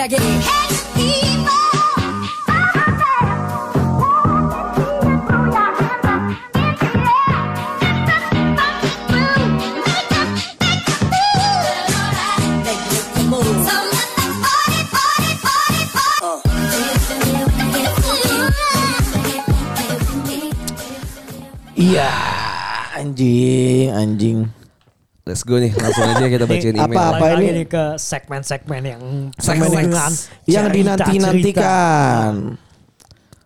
[0.00, 0.16] 차게
[21.76, 22.12] Iya,
[22.96, 24.59] anjing, anjing.
[25.30, 26.98] Let's go nih, langsung aja kita bacain Apa- email.
[26.98, 27.56] apa lagi ini?
[27.56, 29.02] nih ke segmen-segmen yang
[29.38, 30.10] Segmen yang- dengan
[30.44, 32.58] Yang dinanti-nantikan.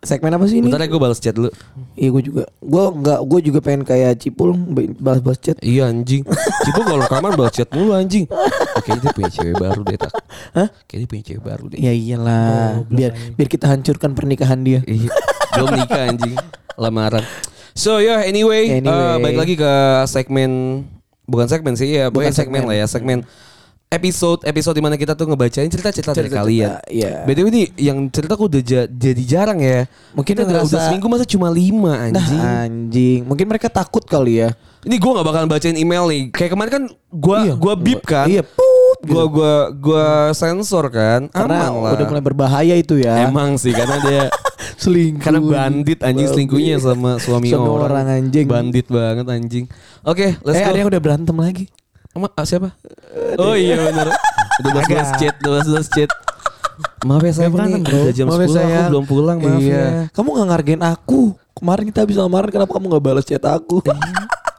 [0.01, 0.65] Segmen apa sih ini?
[0.65, 1.49] Bentar ya gue balas chat dulu.
[1.93, 2.43] Iya gue juga.
[2.55, 4.53] Gue nggak, gue juga pengen kayak Cipul
[4.95, 5.57] balas-balas chat.
[5.59, 6.21] Iya anjing.
[6.61, 8.29] Cipu kalau rekaman balas chat mulu anjing.
[8.75, 10.13] Oke dia punya cewek baru deh tak.
[10.53, 10.69] Hah?
[10.83, 11.79] Kayaknya dia punya cewek baru deh.
[11.79, 14.85] Ya iyalah, biar biar kita hancurkan pernikahan dia.
[14.85, 15.09] Iya.
[15.53, 16.33] Belum nikah anjing.
[16.75, 17.25] Lamaran.
[17.73, 18.85] So ya anyway, Anyway.
[18.87, 19.71] eh, balik lagi ke
[20.05, 20.85] segmen
[21.25, 22.61] bukan segmen sih ya, bukan segmen, segmen.
[22.65, 23.19] lah ya, segmen
[23.85, 26.71] episode episode di mana kita tuh ngebacain cerita-cerita dari Cerita-cerita, kalian.
[26.89, 27.21] iya.
[27.23, 29.85] BTW nih yang cerita kok udah ja- jadi jarang ya.
[30.11, 32.41] Mungkin Kita udah, ngerasa- udah seminggu masa cuma lima Nah, anjing.
[32.41, 33.19] anjing.
[33.23, 34.51] Mungkin mereka takut kali ya.
[34.83, 36.23] Ini gue gak bakalan bacain email nih.
[36.29, 37.53] Kayak kemarin kan gue Iya.
[37.55, 38.25] gua bip kan.
[38.27, 38.99] Iya, put.
[39.05, 41.29] Gua gua gua sensor kan.
[41.29, 41.91] Karena Aman lah.
[41.95, 43.29] udah mulai berbahaya itu ya.
[43.29, 44.23] Emang sih karena dia
[44.81, 45.21] selingkuh.
[45.23, 47.85] karena bandit anjing selingkuhnya sama suami Sama orang.
[47.85, 48.45] orang, anjing.
[48.45, 49.65] Bandit banget anjing.
[50.05, 50.69] Oke, let's eh go.
[50.69, 51.65] ada yang udah berantem lagi.
[52.13, 52.71] Emang, ah, siapa?
[53.35, 54.07] Oh iya benar.
[54.63, 55.19] Udah Agak.
[55.19, 56.07] chat, udah bahas chat.
[57.03, 58.07] Maaf ya saya berantem, bro.
[58.07, 59.75] udah jam Maaf ya, 10 aku belum pulang, maaf Iya.
[59.75, 59.87] ya.
[60.15, 61.21] Kamu gak ngargain aku.
[61.51, 63.83] Kemarin kita habis lamaran kenapa kamu gak balas chat aku?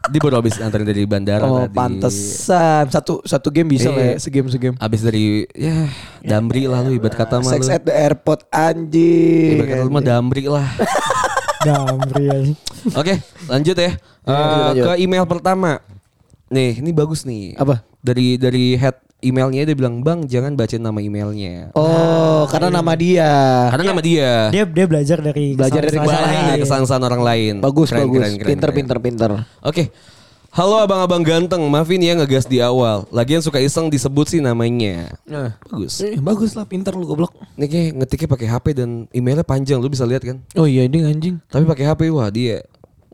[0.07, 1.73] Dia baru habis antarin dari bandara oh, tadi.
[1.73, 2.85] pantesan.
[2.93, 4.21] Satu satu game bisa lah ya, Iya.
[4.21, 4.77] segame segame.
[4.77, 5.89] Abis dari ya
[6.21, 9.57] Damri lah lu ibarat kata mah Sex at the airport anjing.
[9.57, 10.69] Ibarat kata lu mah Damri lah.
[11.67, 12.53] Damri.
[12.93, 13.15] Oke,
[13.47, 13.97] lanjut ya.
[14.27, 14.85] Eh, lanjut.
[14.85, 15.79] ke email pertama.
[16.47, 17.55] Nih, ini bagus nih.
[17.55, 17.83] Apa?
[17.99, 23.31] Dari dari head emailnya dia bilang, "Bang, jangan bacain nama emailnya." Oh, karena nama dia.
[23.71, 24.51] Karena nama dia.
[24.51, 26.63] Dia dia belajar dari Belajar dari kesalahan kesalahan orang Dari lain.
[26.63, 27.55] kesalahan orang lain.
[27.63, 28.15] Bagus Keren, bagus.
[28.17, 28.79] keren, keren, pinter keren.
[28.79, 29.31] pinter pinter.
[29.63, 29.85] Oke.
[30.57, 33.05] Halo abang-abang ganteng, maafin ya ngegas di awal.
[33.13, 35.13] Lagian suka iseng disebut sih namanya.
[35.29, 36.01] Nah, Bagus.
[36.01, 37.29] eh, bagus lah pinter lu goblok.
[37.61, 40.41] Kayak ngetiknya pakai HP dan emailnya panjang, lu bisa lihat kan?
[40.57, 41.37] Oh iya ini anjing.
[41.45, 42.65] Tapi pakai HP wah dia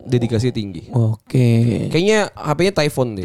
[0.04, 0.82] dedikasinya tinggi.
[0.92, 1.88] Oke.
[1.88, 3.24] Kayaknya HP-nya Typhone deh.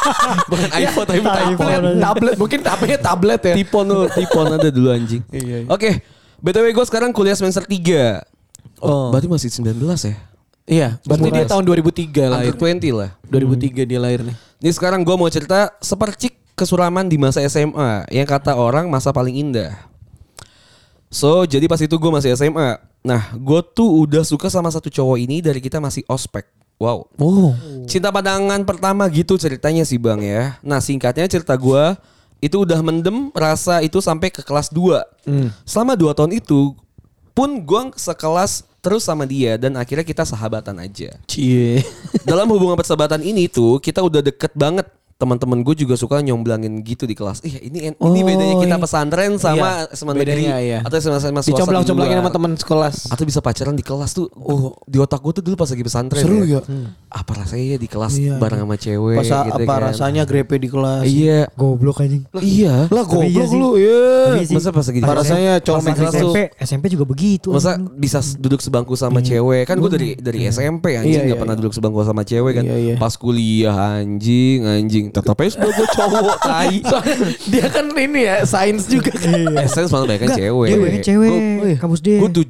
[0.50, 1.56] Bukan iPhone tapi Typhone.
[1.56, 3.54] Tablet, tablet mungkin HP-nya tablet ya.
[3.54, 5.22] Tipon tuh, tipon ada dulu anjing.
[5.30, 5.68] Iya, iya.
[5.68, 6.02] Oke,
[6.44, 8.20] BTW gue sekarang kuliah semester 3.
[8.84, 9.08] Oh.
[9.12, 10.16] Berarti masih 19 ya?
[10.64, 12.56] Iya, berarti dia tahun 2003 lahir.
[12.56, 13.10] Under 20 lah.
[13.28, 14.36] 2003 dia lahir nih.
[14.64, 19.36] Ini sekarang gue mau cerita sepercik kesuraman di masa SMA yang kata orang masa paling
[19.36, 19.76] indah.
[21.14, 22.74] So, jadi pas itu gue masih SMA.
[23.06, 26.42] Nah, gue tuh udah suka sama satu cowok ini dari kita masih ospek.
[26.82, 27.06] Wow.
[27.22, 27.54] Oh.
[27.86, 30.58] Cinta pandangan pertama gitu ceritanya sih bang ya.
[30.58, 31.94] Nah singkatnya cerita gue
[32.42, 34.98] itu udah mendem rasa itu sampai ke kelas 2.
[35.62, 36.74] Selama 2 tahun itu
[37.30, 41.14] pun gue sekelas terus sama dia dan akhirnya kita sahabatan aja.
[41.30, 41.80] Cie.
[42.26, 44.90] Dalam hubungan persahabatan ini tuh kita udah deket banget.
[45.14, 47.38] Teman-teman gue juga suka nyomblangin gitu di kelas.
[47.40, 48.82] Ih ini ini Oh, bedanya kita iya.
[48.82, 50.78] pesantren sama Iya, SMA negeri bedanya, iya.
[50.82, 52.96] atau sama sama swasta di Dicomblang-comblangin sama teman sekelas.
[53.08, 54.26] Atau bisa pacaran di kelas tuh.
[54.34, 56.18] Oh, di otak gue tuh dulu pas lagi pesantren.
[56.18, 56.60] Seru ya?
[57.08, 59.80] Apa rasanya ya di kelas Iya, bareng sama cewek Pas gitu apa kan.
[59.88, 61.02] rasanya grepe di kelas.
[61.06, 61.40] Iya.
[61.54, 62.22] Goblok anjing.
[62.34, 62.90] Iya.
[62.90, 64.02] Lah iya goblok lu ya.
[64.34, 64.50] Iya.
[64.50, 66.14] Masa pas lagi di Apa rasanya cowok main kelas.
[66.14, 67.48] SMP, SMP juga begitu.
[67.54, 71.40] Masa bisa duduk sebangku sama cewek Kan gue dari dari SMP anjing Iya, nggak iya,
[71.40, 71.60] pernah iya.
[71.62, 72.94] duduk sebangku sama cewek kan Iya, iya.
[72.96, 76.74] Pas kuliah anjing Anjing Tetap aja sudah gue cowok tai
[77.50, 79.60] dia kan ini ya sains juga kan.
[79.60, 81.30] Essence malah banyak kan cewek Dia banyak cewek.
[81.76, 82.18] Kampus dia.
[82.22, 82.44] Gue tuh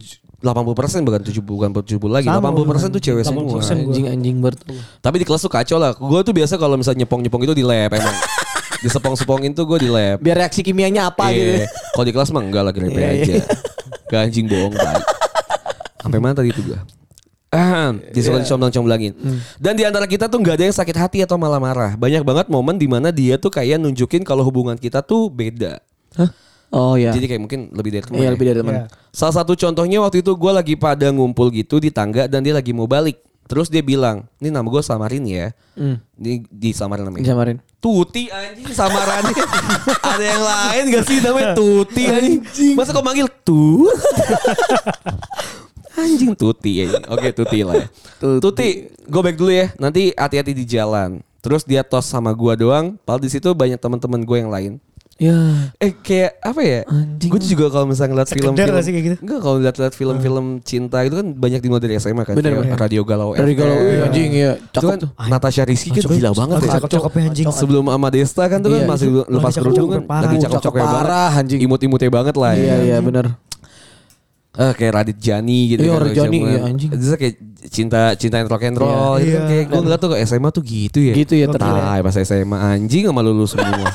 [0.44, 3.60] 80 persen bukan 70 bukan 70 lagi Sama, 80 persen tuh cewek 80% semua gua.
[3.64, 4.52] Anjing anjing ber.
[5.00, 7.88] Tapi di kelas tuh kacau lah Gue tuh biasa kalau misalnya nyepong-nyepong itu di lab
[7.90, 8.12] emang
[8.84, 11.64] Disepong-sepongin tuh gue di lab Biar reaksi kimianya apa gitu.
[11.64, 11.66] Iya.
[11.96, 13.34] Kalau di kelas mah enggak lah grepe Iya, aja.
[14.04, 15.00] Gak anjing bohong tai.
[16.04, 16.76] Sampai mana tadi itu gua?
[17.54, 19.14] Ah, disuruh dicomblang-comblangin.
[19.62, 21.94] Dan di antara kita tuh nggak ada yang sakit hati atau malah marah.
[21.94, 25.78] Banyak banget momen di mana dia tuh kayak nunjukin kalau hubungan kita tuh beda.
[26.74, 27.14] Oh ya.
[27.14, 28.18] Jadi kayak mungkin lebih dari teman.
[28.18, 28.30] Iya ya.
[28.34, 28.74] lebih dari teman.
[28.74, 28.86] Iya.
[29.14, 32.74] Salah satu contohnya waktu itu gue lagi pada ngumpul gitu di tangga dan dia lagi
[32.74, 33.22] mau balik.
[33.44, 35.52] Terus dia bilang, ini nama gue samarin ya.
[35.78, 36.00] Hmm.
[36.18, 37.22] Ini di samarin namanya.
[37.22, 37.62] Disamarin.
[37.84, 39.44] Tuti anjing samarannya
[40.16, 43.92] Ada yang lain gak sih namanya Tuti anjing Masa kau manggil Tut
[45.94, 46.98] Anjing Tuti ya.
[47.08, 47.86] Oke Tuti lah ya
[48.40, 48.68] Tuti,
[49.06, 53.20] Gue back dulu ya Nanti hati-hati di jalan Terus dia tos sama gua doang Padahal
[53.22, 54.72] di situ banyak teman-teman gue yang lain
[55.14, 55.70] Ya.
[55.78, 56.80] Eh kayak apa ya?
[56.90, 57.30] Anjing.
[57.30, 59.16] Gue juga kalau misalnya ngeliat film-film gak sih kayak gitu?
[59.22, 62.34] Enggak kalau ngeliat-liat film-film cinta itu kan banyak dimulai dari SMA kan.
[62.34, 62.74] Bener, bener.
[62.74, 63.46] Radio Galau FM.
[63.54, 65.10] kalau wih, anjing ya cakep kan tuh.
[65.30, 66.70] Natasha Rizky kan gila banget ya.
[66.82, 67.46] Cakep-cakepnya anjing.
[67.46, 71.60] Sebelum sama Desta kan tuh kan Iya, masih lepas kerudung kan lagi cakep-cakep parah anjing.
[71.62, 72.76] Imut-imutnya banget lah Iya ya.
[72.82, 73.38] iya benar.
[74.54, 76.00] Eh kayak Radit Jani gitu Iya, kan.
[76.06, 76.90] Radit Jani, iya, anjing.
[76.94, 77.34] Itu kayak
[77.74, 79.42] cinta cinta yang rock and roll gitu kan.
[79.42, 79.48] Iya.
[79.50, 81.14] Kayak gue ngeliat tuh ke SMA tuh gitu ya.
[81.18, 81.98] Gitu ya ternyata.
[82.06, 83.90] Pas SMA anjing sama lulus semua.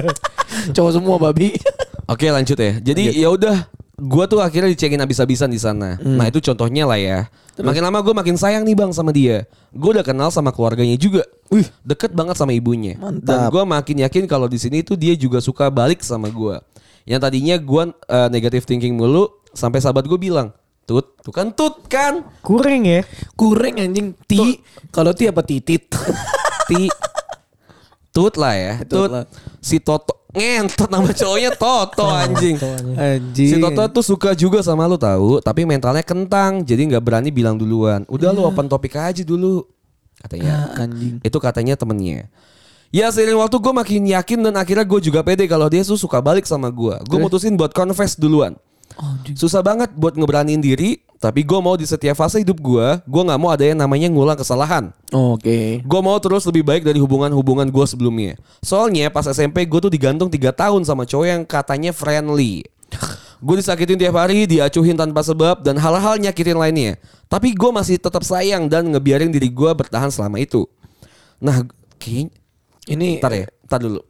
[0.76, 1.52] Cowok semua babi.
[2.12, 2.80] Oke lanjut ya.
[2.80, 3.68] Jadi ya udah,
[4.00, 6.00] gue tuh akhirnya dicengin abis-abisan di sana.
[6.00, 6.16] Hmm.
[6.16, 7.28] Nah itu contohnya lah ya.
[7.60, 9.44] Makin lama gue makin sayang nih bang sama dia.
[9.76, 11.20] Gue udah kenal sama keluarganya juga.
[11.52, 12.96] Wih, deket banget sama ibunya.
[12.96, 13.28] Mantap.
[13.28, 16.56] Dan gue makin yakin kalau di sini tuh dia juga suka balik sama gue.
[17.04, 20.50] Yang tadinya gue uh, negative thinking mulu, sampai sahabat gue bilang,
[20.84, 23.06] tut, tuh kan tut kan, Kurang ya.
[23.32, 24.16] Kurang anjing.
[24.26, 24.60] Ti.
[24.90, 25.86] Kalau ti apa titit?
[26.68, 26.90] ti,
[28.10, 29.10] tut lah ya, Tut tut.
[29.10, 29.24] lah.
[29.62, 32.56] Si Toto, ngentot nama cowoknya Toto anjing.
[32.98, 33.50] Anjing.
[33.50, 37.56] Si Toto tuh suka juga sama lu tahu, tapi mentalnya kentang, jadi nggak berani bilang
[37.56, 38.04] duluan.
[38.10, 39.64] Udah lu open topik aja dulu,
[40.20, 40.72] katanya.
[40.76, 41.22] Ya, anjing.
[41.22, 42.28] Itu katanya temennya.
[42.92, 46.20] Ya seiring waktu gue makin yakin dan akhirnya gue juga pede kalau dia tuh suka
[46.20, 46.92] balik sama gue.
[47.08, 48.52] Gue mutusin buat confess duluan.
[48.98, 49.36] Anjing.
[49.38, 53.40] Susah banget buat ngeberaniin diri, tapi gue mau di setiap fase hidup gue, gue nggak
[53.40, 54.90] mau ada yang namanya ngulang kesalahan.
[55.14, 55.80] Oke.
[55.86, 58.34] Gue mau terus lebih baik dari hubungan-hubungan gue sebelumnya.
[58.58, 62.66] Soalnya pas SMP gue tuh digantung 3 tahun sama cowok yang katanya friendly.
[63.42, 66.94] Gue disakitin tiap hari, diacuhin tanpa sebab, dan hal-hal nyakitin lainnya.
[67.26, 70.66] Tapi gue masih tetap sayang dan ngebiarin diri gue bertahan selama itu.
[71.42, 71.66] Nah,
[71.98, 72.38] kayaknya...
[72.82, 74.02] Ini Ntar ya, ntar dulu.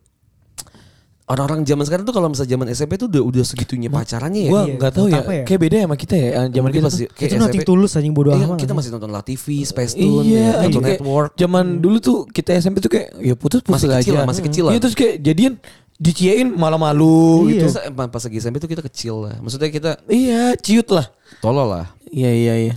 [1.23, 4.51] Orang-orang zaman sekarang tuh kalau misalnya zaman SMP tuh udah udah segitunya pacarannya ya.
[4.51, 5.21] Gua Iya, nggak tahu ya.
[5.23, 5.45] ya?
[5.47, 6.29] Kayak beda sama kita ya.
[6.29, 7.71] Zaman Mungkin kita masih kayak Itu nothing SMP.
[7.71, 8.59] tulus anjing bodo Iya, amat.
[8.59, 11.31] kita masih nonton La TV, Space Tune, Iya, ya, Cartoon kayak Network.
[11.37, 13.99] Zaman dulu tuh kita SMP tuh kayak ya putus-putus Masih aja.
[13.99, 14.73] kecil lah, masih kecil lah.
[14.75, 15.53] Iya terus kayak jadian
[15.97, 17.65] diciain malu-malu gitu.
[17.65, 19.35] Terus eh, pas lagi SMP tuh kita kecil lah.
[19.39, 21.07] Maksudnya kita Iya, ciut lah.
[21.39, 21.87] tolol lah.
[22.09, 22.75] Iya iya iya.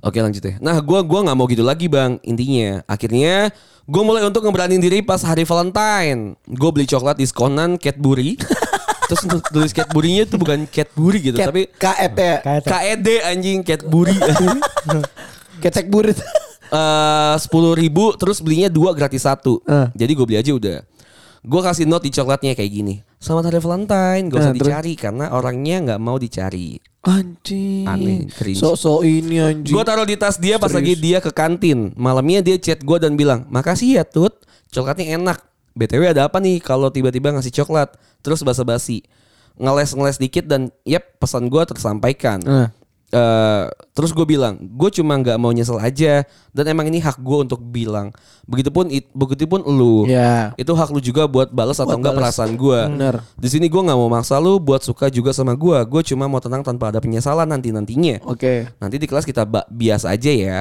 [0.00, 0.56] Oke lanjut ya.
[0.58, 2.16] Nah gua gua nggak mau gitu lagi bang.
[2.22, 3.50] Intinya akhirnya
[3.90, 6.38] gue mulai untuk ngeberanin diri pas hari Valentine.
[6.46, 8.38] Gue beli coklat diskonan Cadbury.
[9.10, 12.36] Terus tulis Cadbury-nya tuh bukan Cadbury gitu, Cat- tapi KET ya.
[12.38, 14.14] Kayak KED anjing Cadbury.
[15.62, 16.16] Ketek burit.
[16.70, 19.58] Eh, Sepuluh ribu terus belinya dua gratis satu.
[19.66, 19.90] Eh.
[19.90, 20.78] Jadi gue beli aja udah.
[21.42, 23.02] Gue kasih note di coklatnya kayak gini.
[23.18, 24.24] Selamat hari Valentine.
[24.30, 24.70] Gak usah terus?
[24.70, 26.78] dicari karena orangnya nggak mau dicari.
[27.00, 27.88] Anjing.
[27.88, 28.60] Aneh, cringe.
[28.60, 29.72] Sok-sok ini anjing.
[29.72, 31.96] Gue taruh di tas dia pas lagi dia ke kantin.
[31.96, 35.40] Malamnya dia chat gue dan bilang, makasih ya Tut, coklatnya enak.
[35.72, 37.96] BTW ada apa nih kalau tiba-tiba ngasih coklat?
[38.20, 39.00] Terus basa-basi.
[39.56, 42.44] Ngeles-ngeles dikit dan yep pesan gue tersampaikan.
[42.44, 42.68] Eh.
[43.10, 46.22] Eh, terus gue bilang, gue cuma nggak mau nyesel aja
[46.54, 48.14] dan emang ini hak gue untuk bilang.
[48.46, 50.06] Begitupun it, begitupun lu.
[50.06, 50.54] Ya.
[50.54, 52.22] Itu hak lu juga buat balas atau Buat enggak balas.
[52.30, 52.80] perasaan gue.
[53.34, 55.74] Di sini gue nggak mau maksa lu buat suka juga sama gue.
[55.90, 58.22] Gue cuma mau tenang tanpa ada penyesalan nanti nantinya.
[58.30, 58.70] Oke.
[58.78, 60.58] Nanti di kelas kita biasa aja ya.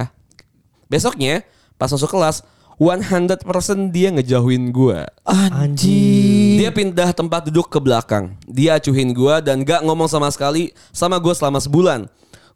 [0.90, 1.46] Besoknya
[1.78, 2.42] pas masuk kelas
[2.80, 3.44] 100%
[3.92, 5.04] dia ngejauhin gua.
[5.28, 6.64] Anjing.
[6.64, 8.40] Dia pindah tempat duduk ke belakang.
[8.48, 12.08] Dia acuhin gua dan gak ngomong sama sekali sama gua selama sebulan.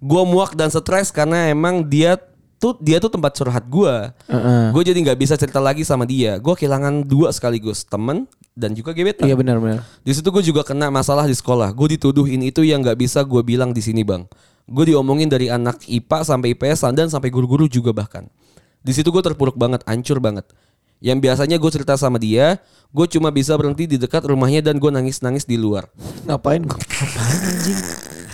[0.04, 2.20] Gua muak dan stres karena emang dia
[2.60, 4.12] tuh dia tuh tempat curhat gua.
[4.28, 4.76] Heeh.
[4.76, 6.36] Gue jadi nggak bisa cerita lagi sama dia.
[6.44, 9.28] Gue kehilangan dua sekaligus temen dan juga gebetan.
[9.28, 9.88] Iya benar benar.
[10.04, 11.72] Di situ gue juga kena masalah di sekolah.
[11.72, 14.28] Gue dituduhin itu yang nggak bisa gue bilang di sini bang.
[14.64, 18.32] Gue diomongin dari anak IPA sampai IPS dan sampai guru-guru juga bahkan.
[18.80, 20.48] Di situ gue terpuruk banget, hancur banget.
[21.04, 22.64] Yang biasanya gue cerita sama dia,
[22.96, 25.92] gue cuma bisa berhenti di dekat rumahnya dan gue nangis-nangis di luar.
[26.24, 26.64] Ngapain?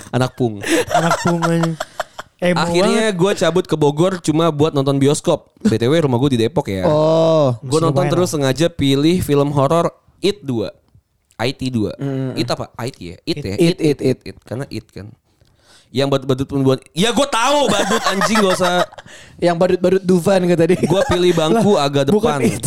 [0.09, 0.61] Anak pung.
[0.97, 1.77] Anak pungan.
[2.39, 5.51] Eh, mau Akhirnya gue cabut ke Bogor cuma buat nonton bioskop.
[5.59, 6.87] BTW rumah gue di Depok ya.
[6.87, 7.59] Oh.
[7.59, 9.91] Gue nonton terus sengaja pilih film horor
[10.23, 10.71] It 2.
[11.39, 12.39] IT 2.
[12.39, 12.71] It apa?
[12.79, 13.17] IT ya?
[13.27, 13.55] It, ya?
[13.59, 14.17] It, it, it.
[14.23, 15.11] It karena It kan.
[15.89, 18.85] Yang badut-badut pun buat Ya gue tahu badut anjing gak usah
[19.45, 20.77] Yang badut-badut Dufan kata dia.
[20.85, 22.61] Gue pilih bangku agak bukan depan.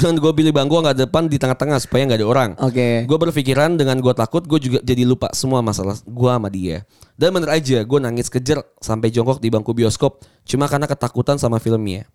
[0.00, 3.04] Dan gue pilih bangku agak depan di tengah-tengah Supaya gak ada orang Oke.
[3.04, 6.88] Gue berpikiran dengan gue takut Gue juga jadi lupa semua masalah gue sama dia
[7.20, 11.60] Dan bener aja Gue nangis kejer Sampai jongkok di bangku bioskop Cuma karena ketakutan sama
[11.60, 12.08] filmnya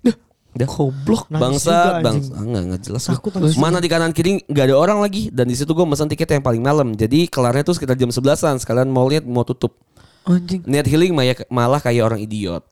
[0.58, 0.66] Udah.
[0.66, 1.30] Goblok.
[1.30, 3.04] Nangis Bangsa, juga, bang, ah, nggak nggak jelas.
[3.06, 6.34] Takut Mana di kanan kiri nggak ada orang lagi dan di situ gue pesan tiket
[6.34, 6.98] yang paling malam.
[6.98, 8.58] Jadi kelarnya tuh sekitar jam 11-an.
[8.58, 9.78] Sekalian mau lihat mau tutup.
[10.27, 10.62] Anjing.
[10.67, 12.63] Niat healing malah, malah kayak orang idiot.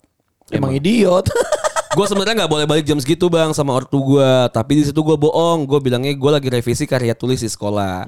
[0.52, 1.26] Emang idiot.
[1.96, 4.32] Gue sebenarnya nggak boleh balik jam segitu bang sama ortu gue.
[4.52, 5.64] Tapi di situ gue bohong.
[5.64, 8.04] Gue bilangnya gue lagi revisi karya tulis di sekolah.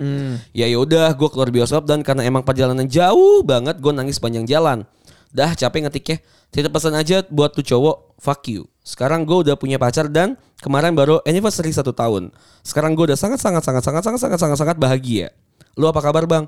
[0.51, 4.83] Ya yaudah gue keluar bioskop dan karena emang perjalanan jauh banget gue nangis panjang jalan.
[5.31, 6.19] Dah capek ngetiknya.
[6.51, 8.19] Titip pesan aja buat tuh cowok.
[8.19, 8.67] Fuck you.
[8.83, 12.35] Sekarang gue udah punya pacar dan kemarin baru anniversary satu tahun.
[12.67, 15.31] Sekarang gue udah sangat sangat sangat sangat sangat sangat sangat sangat bahagia.
[15.79, 16.43] lu apa kabar bang?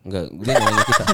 [0.00, 1.04] Enggak, dia nanya kita.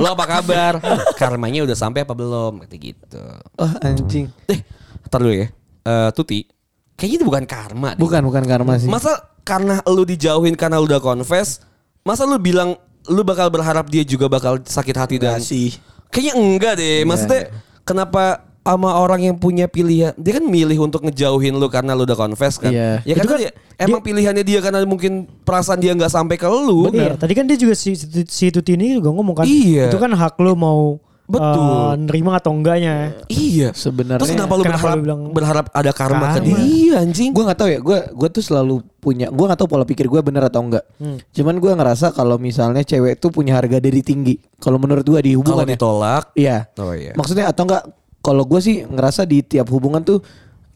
[0.00, 0.72] lu apa kabar?
[1.20, 2.64] Karmanya udah sampai apa belum?
[2.64, 3.24] Kata gitu.
[3.60, 4.32] Oh anjing.
[4.48, 4.64] Eh,
[5.08, 5.48] ntar dulu ya.
[5.84, 6.48] Eh, Tuti,
[6.96, 7.92] kayaknya itu bukan karma.
[7.92, 8.00] deh.
[8.00, 8.88] Bukan bukan karma sih.
[8.88, 11.60] Masa karena lu dijauhin karena lu udah confess,
[12.00, 12.76] masa lu bilang
[13.08, 15.76] lu bakal berharap dia juga bakal sakit hati dan Enggak sih.
[16.08, 16.98] Kayaknya enggak deh.
[17.04, 17.42] Maksudnya
[17.84, 22.14] kenapa sama orang yang punya pilihan dia kan milih untuk ngejauhin lu karena lu udah
[22.14, 22.70] confess kan.
[22.70, 23.00] Iya.
[23.02, 26.92] Ya karena kan dia, emang pilihannya dia karena mungkin perasaan dia nggak sampai ke lu.
[26.92, 29.44] Iya, tadi kan dia juga si, si, si Tuti ini juga ngomong kan.
[29.44, 29.88] Iya.
[29.88, 31.46] Itu kan hak lo mau Betul.
[31.62, 33.22] eh, nerima atau enggaknya.
[33.26, 33.70] Iya.
[33.72, 36.44] Sebenarnya- Terus kenapa lu Kenapa berharap lu bilang berharap ada karma, ke karma?
[36.44, 36.56] dia?
[36.60, 37.30] Iya anjing.
[37.30, 37.78] Gue nggak tahu ya.
[37.80, 39.30] Gue gue tuh selalu punya.
[39.30, 40.84] Gue nggak tahu pola pikir gue bener atau enggak.
[40.98, 41.16] Hmm.
[41.30, 44.36] Cuman gue ngerasa kalau misalnya cewek tuh punya harga diri tinggi.
[44.58, 45.72] Kalau menurut gue di Kalau hubungan ya.
[45.72, 46.58] ditolak, Iya.
[46.76, 47.14] Oh, iya.
[47.14, 47.84] Maksudnya atau enggak?
[48.20, 50.20] Kalau gue sih ngerasa di tiap hubungan tuh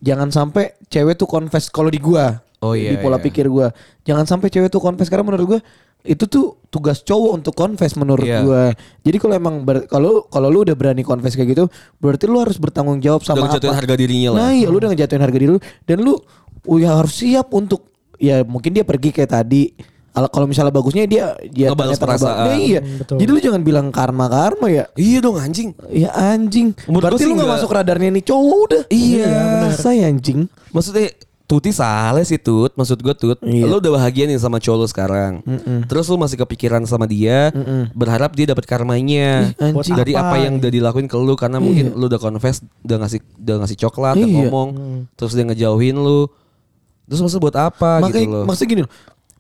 [0.01, 1.69] jangan sampai cewek tuh confess.
[1.69, 2.25] Kalau di gue.
[2.65, 3.25] Oh, iya, Di pola iya.
[3.25, 3.69] pikir gue.
[4.03, 5.61] Jangan sampai cewek tuh confess karena menurut gue
[6.05, 8.41] itu tuh tugas cowok untuk confess menurut Iya.
[8.41, 8.63] gue.
[9.05, 11.65] Jadi kalau emang kalau kalau lu udah berani confess kayak gitu,
[11.97, 13.73] berarti lu harus bertanggung jawab sama Udah apa.
[13.73, 14.49] harga dirinya lah.
[14.49, 16.17] Nah, iya lu udah ngejatuhin harga diri lu dan lu
[16.77, 19.73] ya harus siap untuk ya mungkin dia pergi kayak tadi.
[20.15, 22.47] Al- Kalau misalnya bagusnya dia dia Ngebalas perasaan.
[22.47, 22.79] Nah, iya.
[22.79, 23.17] Hmm, betul.
[23.19, 24.85] Jadi lu jangan bilang karma karma ya.
[24.95, 25.75] Iya dong anjing.
[25.91, 26.71] Ya anjing.
[26.87, 28.83] Menurut Berarti lu gak nggak- masuk radarnya nih cowok udah.
[28.89, 29.35] Iya,
[29.75, 30.47] Saya anjing.
[30.71, 31.11] Maksudnya
[31.45, 33.69] Tuti salah sih Tut Maksud gue Tut Iya.
[33.69, 35.33] Lu udah bahagia nih sama cowok lu sekarang
[35.85, 37.53] Terus lu masih kepikiran sama dia
[37.93, 39.93] Berharap dia dapat karmanya Ih, anjing.
[39.93, 40.25] Dari Apa?
[40.25, 43.77] apa yang udah dilakuin ke lu Karena mungkin lu udah confess Udah ngasih udah ngasih
[43.77, 44.37] coklat udah Iya.
[44.41, 44.69] ngomong
[45.13, 46.33] Terus dia ngejauhin lu
[47.05, 48.93] Terus maksud buat apa Makanya gitu loh maksudnya gini loh.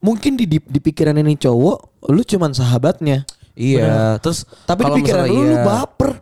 [0.04, 3.25] Mungkin di, di, pikiran ini cowok lu cuman sahabatnya.
[3.56, 6.20] Iya Terus Tapi di pikiran lu lu iya, baper.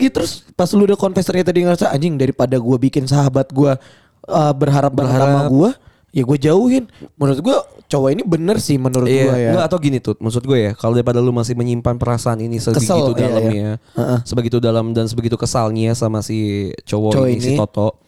[0.00, 3.76] Gitu terus pas lu udah confess ternyata dia ngerasa anjing daripada gua bikin sahabat gua
[4.24, 5.52] uh, berharap banget sama Berharap.
[5.52, 5.70] gua,
[6.16, 6.84] ya gua jauhin.
[7.20, 7.58] Menurut gua
[7.90, 9.50] cowok ini bener sih menurut Iya, gua ya.
[9.50, 12.86] Enggak, atau gini tuh, maksud gue ya, kalau daripada lu masih menyimpan perasaan ini sebegitu
[12.86, 13.72] Kesel, iya, dalamnya, iya.
[13.98, 14.18] Heeh.
[14.22, 17.58] sebegitu dalam dan sebegitu kesalnya sama si cowok, Cowok ini, si ini.
[17.58, 17.98] Toto.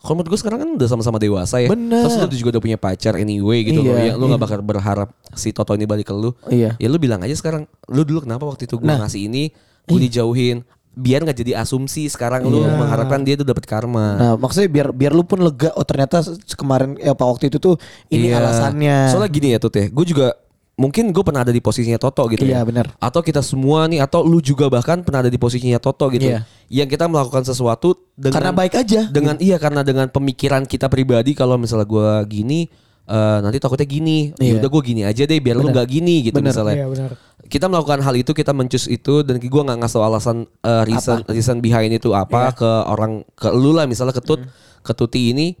[0.00, 1.68] Kalau menurut gue sekarang kan udah sama-sama dewasa ya.
[1.68, 2.08] Bener.
[2.08, 3.92] Terus lu juga udah punya pacar anyway gitu loh.
[3.92, 4.40] Iya, Ya, lu gak iya.
[4.40, 6.32] bakal berharap si Toto ini balik ke lu.
[6.48, 6.72] Iya.
[6.80, 8.96] Ya lu bilang aja sekarang, lu dulu kenapa waktu itu gue Nah.
[8.98, 9.52] ngasih ini,
[9.84, 10.64] gue dijauhin.
[10.90, 12.74] Biar nggak jadi asumsi sekarang lu Iya.
[12.74, 14.16] mengharapkan dia tuh dapat karma.
[14.16, 16.24] Nah, maksudnya biar biar lu pun lega oh ternyata
[16.56, 17.76] kemarin ya apa waktu itu tuh
[18.08, 18.40] ini Iya.
[18.40, 18.96] alasannya.
[19.06, 20.34] Soalnya gini ya tuh teh, gue juga
[20.80, 22.56] mungkin gue pernah ada di posisinya Toto gitu ya.
[22.56, 22.86] Iya, benar.
[22.96, 26.32] Atau kita semua nih, atau lu juga bahkan pernah ada di posisinya Toto gitu.
[26.32, 26.48] Iya.
[26.72, 29.04] Yang kita melakukan sesuatu dengan Karena baik aja.
[29.12, 32.64] Dengan iya karena dengan pemikiran kita pribadi kalau misalnya gue gini,
[33.04, 34.32] eh, nanti takutnya gini.
[34.40, 34.64] Ya Iya.
[34.64, 35.84] udah gue gini aja deh, biar lu Benar.
[35.84, 36.48] nggak gini gitu Benar.
[36.48, 36.76] misalnya.
[36.80, 37.10] Iya benar.
[37.50, 41.60] Kita melakukan hal itu, kita mencus itu dan gue nggak ngasih alasan eh, reason reason
[41.60, 42.56] behind itu apa Iya.
[42.56, 44.50] ke orang ke lu lah misalnya ketut Hmm.
[44.80, 45.52] ke Tuti ini.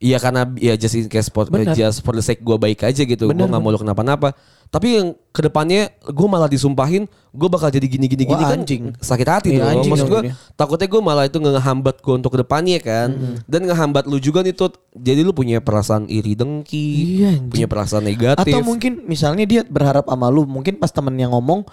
[0.00, 1.76] Iya karena ya just in case for, Benar.
[1.76, 3.28] just for the sake gue baik aja gitu.
[3.28, 4.32] Gue nggak mau lu kenapa-napa.
[4.72, 7.04] Tapi yang ke depannya gue malah disumpahin
[7.34, 8.94] gue bakal jadi gini-gini gini Wah, kan anjing.
[8.96, 10.22] sakit hati Iya, anjing Maksud gue
[10.54, 13.12] takutnya gue malah itu ngehambat gue untuk ke depannya kan.
[13.44, 14.80] Dan ngehambat lu juga nih Tut.
[14.96, 17.52] Jadi lu punya perasaan iri dengki, Iya, anjing.
[17.52, 18.40] punya perasaan negatif.
[18.48, 21.68] Atau mungkin misalnya dia berharap sama lu, mungkin pas temennya ngomong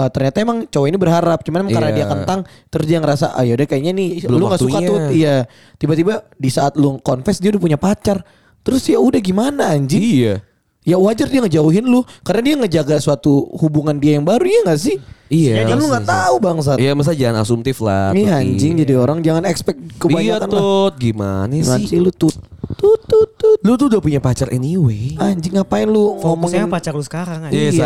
[0.00, 1.96] eh, ternyata emang cowok ini berharap, cuman emang karena Iya.
[2.00, 5.44] dia kentang, terus dia ngerasa ah yaudah kayaknya nih Belum lu nggak suka tuh, iya.
[5.76, 8.24] Tiba-tiba di saat lu confess dia udah punya pacar,
[8.60, 10.00] terus ya udah gimana anjing?
[10.00, 10.34] Iya.
[10.80, 14.80] Ya wajar dia ngejauhin lu karena dia ngejaga suatu hubungan dia yang baru ya gak
[14.80, 14.96] sih?
[15.28, 15.62] Iya.
[15.62, 16.80] Kan lu nggak tahu bangsat.
[16.80, 18.16] Iya masa jangan asumtif lah.
[18.16, 18.40] Iya Tuti.
[18.48, 20.58] anjing jadi orang jangan expect Iya kebanyakan lah.
[20.58, 21.86] Tut, gimana Gimana sih?
[21.86, 22.34] sih lu tut
[22.74, 23.30] tut tut.
[23.60, 25.14] Lu tuh udah punya pacar anyway.
[25.16, 26.24] Anjing ngapain lu Fokusnya
[26.62, 27.52] ngomongin pacar lu sekarang aja.
[27.52, 27.80] Iya, Iya,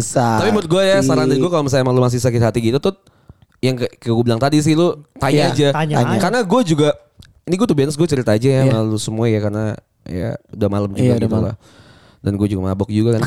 [0.00, 0.06] sadis.
[0.14, 2.78] Tapi menurut gue ya saran dari gue kalau misalnya emang lu masih sakit hati gitu
[2.78, 2.94] tuh
[3.60, 5.68] yang kayak gue bilang tadi sih lu tanya Iya, aja.
[5.74, 6.16] tanya aja.
[6.18, 6.88] Karena gue juga
[7.44, 8.72] ini gue tuh biasa gue cerita aja ya Iya.
[8.72, 9.64] sama lu semua ya karena
[10.02, 11.46] ya udah malam juga Iya, udah gitu malam.
[11.46, 11.56] lah.
[12.20, 13.22] Dan gue juga mabok juga kan.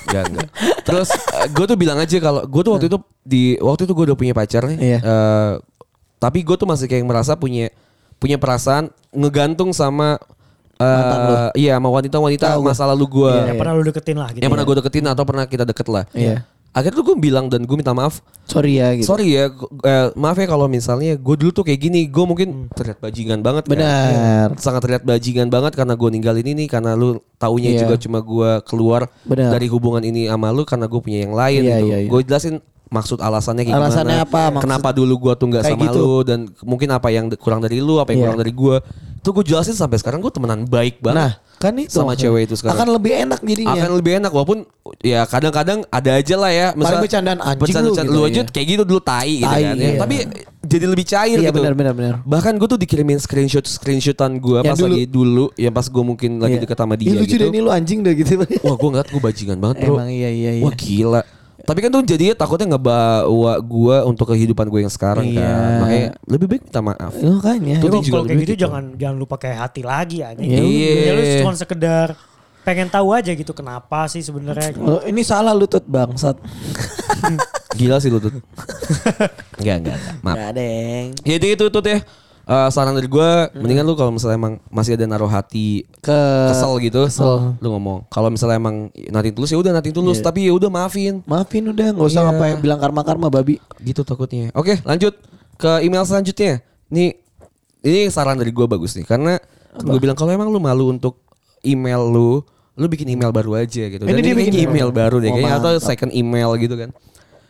[0.00, 0.48] Enggak, enggak.
[0.82, 1.08] Terus
[1.50, 4.32] gue tuh bilang aja kalau gue tuh waktu itu di waktu itu gue udah punya
[4.32, 4.78] pacar nih.
[4.78, 4.98] Iya.
[5.00, 5.52] Eh,
[6.16, 7.68] tapi gue tuh masih kayak merasa punya
[8.16, 10.20] punya perasaan ngegantung sama
[10.80, 12.68] eh iya sama wanita-wanita Tahu gua.
[12.70, 14.40] masa lalu gue Yang pernah lu deketin lah gitu.
[14.40, 16.04] yang pernah gue deketin atau pernah kita deket lah.
[16.10, 16.48] Iya.
[16.70, 18.22] Akhirnya tuh gue bilang dan gue minta maaf.
[18.44, 19.02] Sorry ya gitu.
[19.04, 22.70] Sorry ya, gu- eh, maaf ya kalau misalnya gue dulu tuh kayak gini, gue mungkin
[22.70, 23.66] terlihat bajingan banget.
[23.66, 23.74] kan.
[23.74, 24.46] Benar.
[24.56, 27.78] Sangat terlihat bajingan banget karena gue ninggalin ini karena lu taunya Iya.
[27.82, 29.50] juga cuma gue keluar Benar.
[29.50, 31.84] dari hubungan ini sama lu karena gue punya yang lain Iya, gitu.
[31.84, 32.08] iya, iya.
[32.08, 32.54] Gue jelasin
[32.86, 34.26] maksud alasannya kayak Alasannya gimana.
[34.26, 35.98] apa, maksud- Kenapa dulu gue tuh nggak Kayak sama gitu.
[36.00, 38.26] lu dan mungkin apa yang de- kurang dari lu, apa yang Iya.
[38.26, 38.76] kurang dari gue.
[39.20, 41.16] Tuh gue jelasin sampai sekarang gue temenan baik banget.
[41.18, 42.24] Nah, Kan itu sama maksudnya.
[42.26, 42.72] cewek itu sekarang.
[42.74, 43.76] Akan lebih enak jadinya.
[43.76, 44.58] akan lebih enak walaupun
[44.98, 48.26] ya kadang-kadang ada aja lah ya Paling bercandaan anjing lu bercanda- gitu lu ya.
[48.26, 49.84] aja kayak gitu dulu tai gitu Tai, kan ya.
[49.86, 49.98] iya.
[49.98, 50.14] tapi
[50.62, 52.14] jadi lebih cair Iya, gitu benar, benar, benar.
[52.22, 54.88] bahkan gue tuh dikirimin screenshot screenshotan gue pas dulu.
[54.90, 56.64] lagi dulu yang pas gue mungkin lagi Iya.
[56.64, 58.40] deket sama Ih, dia lucu gitu deh ini lu anjing deh gitu.
[58.58, 60.62] wah gue ngeliat gue bajingan banget bro Emang iya iya iya.
[60.62, 61.20] wah gila
[61.70, 65.38] tapi kan tuh jadinya takutnya ngebawa gue untuk kehidupan gue yang sekarang Iya.
[65.38, 67.76] kan makanya lebih baik minta maaf Makanya.
[67.78, 68.62] Tuh, Kalau juga kalau kayak gitu gitu.
[68.66, 70.36] jangan jangan lu pakai hati lagi aja.
[70.36, 70.92] Iya.
[71.00, 72.18] Ya lu cuma sekedar
[72.60, 74.74] pengen tahu aja gitu kenapa sih sebenarnya.
[74.76, 76.34] Oh, ini salah lutut bangsat.
[77.72, 78.34] gila sih lu tuh
[79.62, 80.14] enggak enggak enggak.
[80.20, 81.06] maaf Gak deng.
[81.22, 82.00] Ya itu itu tuh ya.
[82.50, 86.82] Eh, saran dari gue, mendingan lu kalau misalnya emang masih ada naruh hati Ke kesel
[86.82, 87.06] gitu,
[87.56, 88.10] lu ngomong.
[88.10, 91.22] Kalau misalnya emang nating tulus ya udah nating tulus, tapi ya udah maafin.
[91.24, 92.28] maafin udah nggak usah Iya.
[92.28, 93.62] ngapain bilang karma karma babi.
[93.78, 94.50] Gitu takutnya.
[94.52, 95.14] Oke, lanjut
[95.54, 96.58] ke email selanjutnya.
[96.90, 97.22] Nih,
[97.80, 99.38] ini saran dari gue bagus nih, karena
[99.72, 101.22] gue bilang kalau emang lu malu untuk
[101.62, 102.42] email lu,
[102.74, 104.02] lu bikin email baru aja gitu.
[104.02, 104.90] Ini Dan dia ini bikin kayaknya email.
[104.90, 106.90] email baru deh, Oh, kayaknya atau second email gitu kan.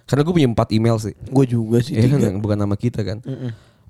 [0.04, 1.16] Karena gue punya empat email sih.
[1.24, 1.96] Gue juga sih.
[1.96, 3.24] Ya kan, bukan nama kita kan.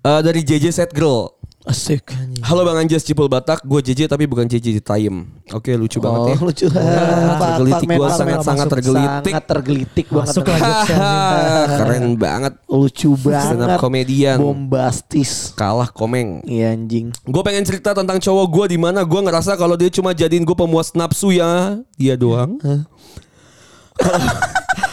[0.00, 1.28] Eh, dari JJ Set Girl.
[1.61, 2.09] Asik.
[2.40, 5.28] Halo Bang Anjas Cipul Batak, gue JJ tapi bukan JJ di Tayem.
[5.52, 6.35] Oke lucu banget ya.
[6.35, 6.66] Oh, lucu.
[6.73, 8.73] tergelitik Pak, gua Pak, sangat- Pak, sangat masuk.
[8.73, 9.28] tergelitik.
[9.28, 10.25] Sangat tergelitik banget.
[10.25, 10.97] Masuk lah jokesnya.
[11.76, 12.52] Keren banget.
[12.64, 13.78] Lucu Stand up banget.
[13.78, 14.38] komedian.
[14.40, 15.52] Bombastis.
[15.52, 16.40] Kalah komeng.
[16.49, 17.12] Iya anjing.
[17.28, 20.57] Gue pengen cerita tentang cowok gue di mana gue ngerasa kalau dia cuma jadiin gue
[20.57, 22.57] pemuas nafsu ya dia doang.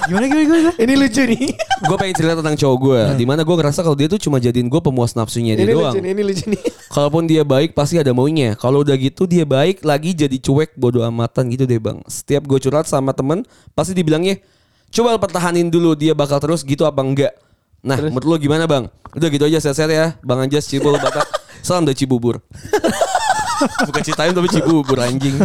[0.08, 0.72] Gimana gimana gimana?
[0.80, 1.44] Ini lucu nih.
[1.84, 4.72] gue pengen cerita tentang cowok gue di mana gue ngerasa kalau dia tuh cuma jadiin
[4.72, 5.92] gue pemuas nafsunya dia ini doang.
[5.92, 6.12] lucu nih.
[6.16, 6.62] Ini lucu nih.
[6.88, 8.56] Kalaupun dia baik pasti ada maunya.
[8.56, 12.00] Kalau udah gitu dia baik lagi jadi cuek bodoh amatan gitu deh bang.
[12.08, 13.44] Setiap gue curhat sama temen
[13.76, 14.40] pasti dibilangnya
[14.88, 17.36] coba pertahanin dulu dia bakal terus gitu apa enggak.
[17.84, 18.88] Nah menurut lo gimana bang?
[19.12, 20.06] Udah gitu aja sehat-sehat ya.
[20.24, 21.28] Bang Anjas Cibul Batak.
[21.62, 22.40] Salam dari Cibubur.
[23.90, 25.36] Bukan ceritain tapi Cibubur anjing.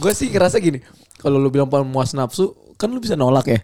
[0.00, 0.80] Gue sih ngerasa gini.
[1.20, 3.60] Kalau lu bilang pemuas nafsu, kan lu bisa nolak ya.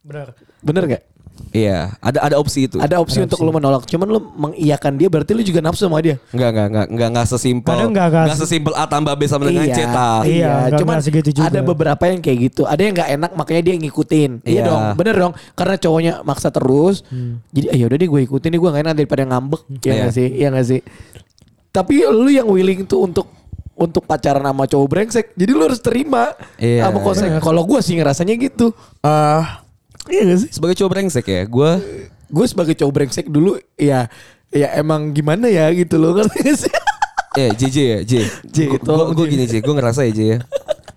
[0.00, 0.32] Benar.
[0.60, 1.02] Bener gak?
[1.50, 2.76] Iya ada ada opsi itu.
[2.76, 3.88] Ada opsi untuk lu menolak.
[3.88, 6.20] Cuman lu mengiyakan dia berarti lu juga nafsu sama dia.
[6.30, 7.72] Enggak enggak enggak enggak enggak sesimpel.
[7.72, 8.24] Kadang enggak, enggak.
[8.28, 10.20] Enggak sesimpel A tambah B sama dengan C tak.
[10.28, 11.48] Iya, nggak- cuman segitu juga.
[11.48, 12.62] ada beberapa yang kayak gitu.
[12.68, 14.30] Ada yang nggak enak makanya dia ngikutin.
[14.44, 14.62] Iya Iya.
[14.62, 15.32] dong, bener dong.
[15.56, 16.96] Karena cowoknya maksa terus.
[17.50, 19.62] Jadi ayo udah deh gue ikutin nih gue nggak enak daripada ngambek.
[19.64, 19.94] Iya Iya.
[19.96, 20.28] nggak sih?
[20.28, 20.80] Iya nggak sih?
[21.70, 23.26] Tapi lu yang willing tuh untuk
[23.74, 25.26] untuk pacaran sama cowok brengsek.
[25.32, 26.84] Jadi lu harus terima Iya.
[26.84, 27.32] sama konsep.
[27.40, 28.76] Kalau gue sih ngerasanya gitu.
[29.00, 29.59] Ah,
[30.08, 30.50] iya gak sih?
[30.54, 31.70] Sebagai cowok brengsek ya, gue
[32.30, 34.06] Gue sebagai cowok brengsek dulu ya
[34.50, 36.72] ya emang gimana ya gitu loh ngerti gak sih?
[37.38, 38.12] Eh JJ ya J
[38.48, 40.38] J, Gue gini J Gue ngerasa ya J ya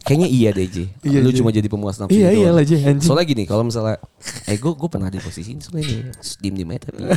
[0.04, 1.40] Kayaknya iya deh J Iya, Lu J.
[1.40, 2.44] cuma jadi pemuas nafsu Iya, doang.
[2.44, 3.02] iyalah, J, anjing.
[3.02, 4.04] Soalnya gini Kalau misalnya
[4.46, 7.00] Eh gue gue pernah di posisi ini sebenarnya Diem diem aja tapi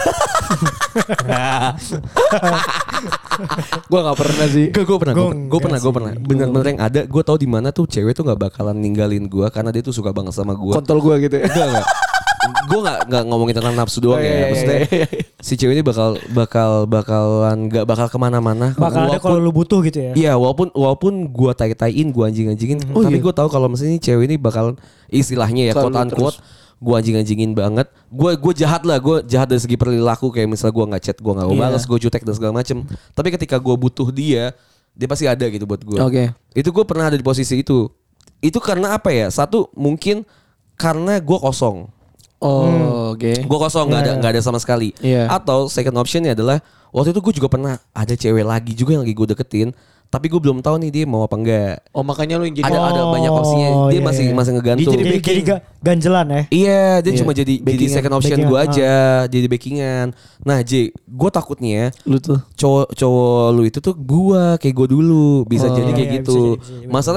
[3.87, 4.67] gue nggak pernah sih.
[4.71, 5.15] Gue gue pernah
[5.47, 8.39] Gue pernah Gue pernah Bener-bener yang ada Gue tahu di mana tuh Cewek tuh gak
[8.41, 11.45] bakalan ninggalin gue Karena dia tuh suka banget sama gue Kontol gue gitu ya.
[11.45, 11.87] Enggak enggak
[12.67, 15.07] Gue gak, nggak ngomongin tentang nafsu doang Oh, iya, ya iya, Maksudnya iya, iya.
[15.39, 19.53] Si cewek ini bakal Bakal Bakalan Gak bakal ke mana-mana Bakal ada Walaupun- kalau lu
[19.53, 20.13] butuh gitu ya.
[20.13, 23.23] Iya walaupun walaupun gua tai-taiin, gua anjing-anjingin, Oh, tapi iya.
[23.23, 24.75] gua tahu kalau misalnya cewek ini bakal
[25.07, 26.39] istilahnya ya quote unquote
[26.77, 27.89] gua anjing-anjingin banget.
[28.11, 31.33] Gua gua jahat lah, gua jahat dari segi perilaku kayak misalnya gua nggak chat, gua
[31.39, 32.85] nggak balas, gua cutek dan segala macem.
[33.15, 34.53] Tapi ketika gua butuh dia,
[34.93, 36.05] dia pasti ada gitu buat gua.
[36.05, 36.37] Oke.
[36.53, 37.89] Itu gua pernah ada di posisi itu.
[38.41, 39.31] Itu karena apa ya?
[39.31, 40.29] Satu mungkin
[40.77, 41.89] karena gua kosong.
[42.39, 43.33] Oh, oke.
[43.41, 44.93] Gue kosong nggak ada nggak ada sama sekali.
[44.99, 45.27] Iya.
[45.27, 49.13] Atau second optionnya adalah waktu itu gue juga pernah ada cewek lagi juga yang lagi
[49.13, 49.69] gue deketin,
[50.07, 51.81] tapi gue belum tahu nih dia mau apa enggak.
[51.91, 53.69] Oh makanya lu yang jadi Ada ada Oh, banyak opsinya.
[53.89, 54.35] Dia iya, masih iya.
[54.35, 54.93] masih ngegantung.
[54.93, 56.43] Dia Jadi, jadi ga- ganjelan ya.
[56.47, 58.65] Iya, dia Iya, cuma jadi jadi backingan, second option gue ah.
[58.65, 58.93] aja,
[59.27, 60.07] jadi backingan.
[60.41, 62.39] Nah, J, gue takutnya lu tuh.
[62.55, 65.75] cowok cowok lu itu tuh gua kayak gue dulu bisa Oh.
[65.75, 66.39] jadi kayak Iya, iya, gitu.
[66.87, 67.13] bisa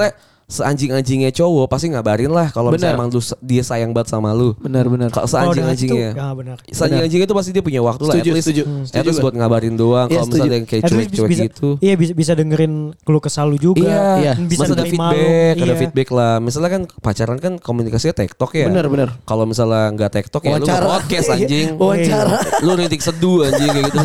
[0.50, 2.76] seanjing-anjingnya cowok pasti ngabarin lah kalau Benar.
[2.76, 4.52] misalnya emang lu, dia sayang banget sama lu.
[4.58, 5.08] Benar-benar.
[5.08, 6.10] Kalau Oh, dengan seanjing-anjingnya.
[6.12, 6.56] Ya benar.
[6.66, 8.14] Seanjing-anjing itu pasti dia punya waktu lah.
[8.14, 8.62] Setuju, at least, setuju.
[8.66, 10.06] at Setuju least buat ngabarin doang.
[10.06, 10.58] Iya, Kalau misalnya setuju.
[10.58, 11.68] yang kayak cuek-cuek gitu.
[11.78, 13.86] Iya bisa bisa dengerin keluh kesal lu juga.
[13.86, 14.32] Iya, Iya.
[14.42, 15.14] Bisa Masa ada nerima lu.
[15.14, 15.74] feedback, ada Iya.
[15.78, 16.34] feedback lah.
[16.40, 18.66] Misalnya kan pacaran kan komunikasinya tektok ya.
[18.66, 19.08] Benar, benar.
[19.22, 21.68] Kalau misalnya nggak tektok ya lu podcast anjing.
[21.70, 22.36] Iya, wawancara.
[22.60, 23.98] lu nitik seduh anjing kayak gitu.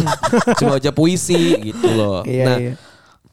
[0.56, 2.22] Cuma baca puisi gitu loh.
[2.22, 2.74] Iya, nah, iya.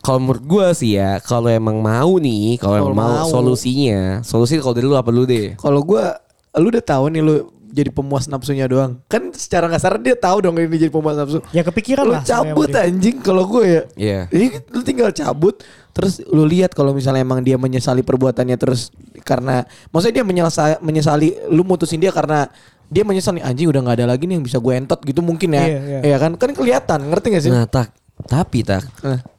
[0.03, 3.31] Kalau menurut gue sih ya, kalau emang mau nih, kalau emang mau, mau.
[3.31, 5.55] solusinya, solusi kalau dari lu apa dulu deh?
[5.55, 6.19] Kalau gua
[6.59, 9.01] lu udah tahu nih lu jadi pemuas nafsunya doang.
[9.09, 11.41] Kan secara kasar dia tahu dong ini jadi pemuas nafsu.
[11.57, 12.23] Ya kepikiran lu lah.
[12.23, 13.83] cabut anjing kalau gue ya.
[13.97, 14.21] Iya.
[14.29, 15.65] Jadi lu tinggal cabut
[15.97, 18.93] terus lu lihat kalau misalnya emang dia menyesali perbuatannya terus
[19.25, 22.45] karena maksudnya dia menyesali menyesali lu mutusin dia karena
[22.93, 25.57] dia menyesal nih anjing udah nggak ada lagi nih yang bisa gue entot gitu mungkin
[25.57, 25.65] ya.
[25.65, 26.01] Iya, iya.
[26.13, 26.37] Iya kan?
[26.37, 27.53] Kan kelihatan, ngerti gak sih?
[27.53, 27.89] Nah, tak,
[28.29, 29.32] tapi tak, Eh.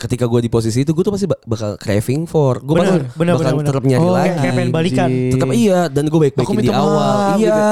[0.00, 3.12] Ketika gue di posisi itu gue tuh pasti bak- bakal craving for gue bakal, Bener,
[3.12, 3.92] bener, bakal bener, tetap bener.
[3.92, 5.10] nyari Oh, lagi kayak- pengen balikan.
[5.28, 7.62] tetap iya dan gue Aku baik-baikin di awal maaf, iya gitu.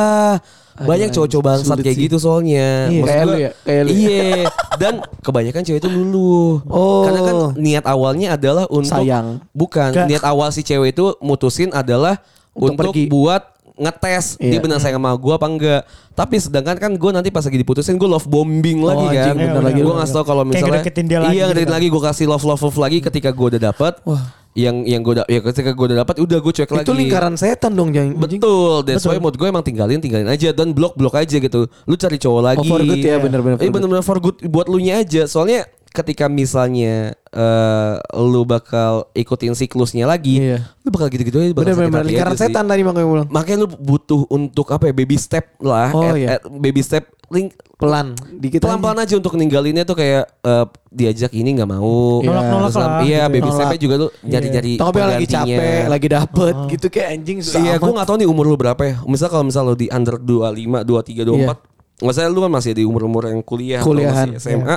[0.80, 2.04] banyak Aduh, cowok-cowok bangsat kayak sih.
[2.04, 3.00] gitu soalnya Iya.
[3.00, 3.50] Maksud Kayak lu ya?
[3.58, 3.96] Kayak lu ya?
[3.96, 4.30] iya
[4.76, 7.02] dan kebanyakan cewek itu lulu Oh.
[7.02, 9.42] karena kan niat awalnya adalah untuk Sayang.
[9.50, 10.06] bukan Nggak.
[10.06, 12.20] niat awal si cewek itu mutusin adalah
[12.52, 13.08] Untuk untuk, pergi.
[13.08, 13.42] buat
[13.78, 14.60] ngetes dia Iya.
[14.60, 15.80] benar sayang sama gue apa enggak
[16.12, 19.48] tapi sedangkan kan gue nanti pas lagi diputusin gue love bombing lagi Oh, kan anjing,
[19.48, 22.42] bener lagi, gue ngasih tau kalau misalnya dia lagi iya gitu lagi gue kasih love
[22.42, 24.34] love love lagi ketika gue udah dapet Wah.
[24.52, 27.72] yang yang gue ya ketika gue udah dapet udah gue cuek lagi Itu lingkaran setan
[27.72, 28.18] dong jangan.
[28.18, 31.70] Betul, that's why mood gue emang tinggalin tinggalin aja dan blok blok aja gitu.
[31.86, 32.58] Lu cari cowok lagi.
[32.58, 33.74] Oh, for good ya, bener-bener Iya good.
[33.78, 35.24] bener-bener for good buat lu nya aja.
[35.24, 40.64] Soalnya ketika misalnya eh lu bakal ikutin siklusnya lagi, Iya.
[40.81, 41.51] lu bakal gitu-gitu aja.
[41.51, 42.48] bakal sakit Bener-bener hati lingkaran aja sih.
[42.48, 43.29] setan tadi makanya bilang.
[43.29, 45.88] Makanya lu butuh untuk apa ya baby step lah.
[45.90, 46.29] Oh, At- iya.
[46.37, 48.64] at- baby step link Pelan, dikit aja.
[48.64, 52.18] pelan-pelan aja untuk ninggalinnya tuh kayak eh, diajak ini nggak mau.
[52.18, 52.27] Iya.
[52.27, 53.55] Nolak-nolak lah, Iya, baby Nolak.
[53.55, 54.72] stepnya juga tuh nyari-nyari.
[54.74, 55.38] Tau lagi penggantinya.
[55.38, 57.96] capek, lagi dapet gitu kayak anjing susah Iya, gue amat.
[57.98, 58.94] gak tahu nih umur lu berapa ya.
[59.05, 61.61] Misal kalau misal lu di under 25, 23, 24.
[62.01, 64.77] Maksudnya lu kan masih di umur-umur yang kuliah atau Kuliahan, masih SMA.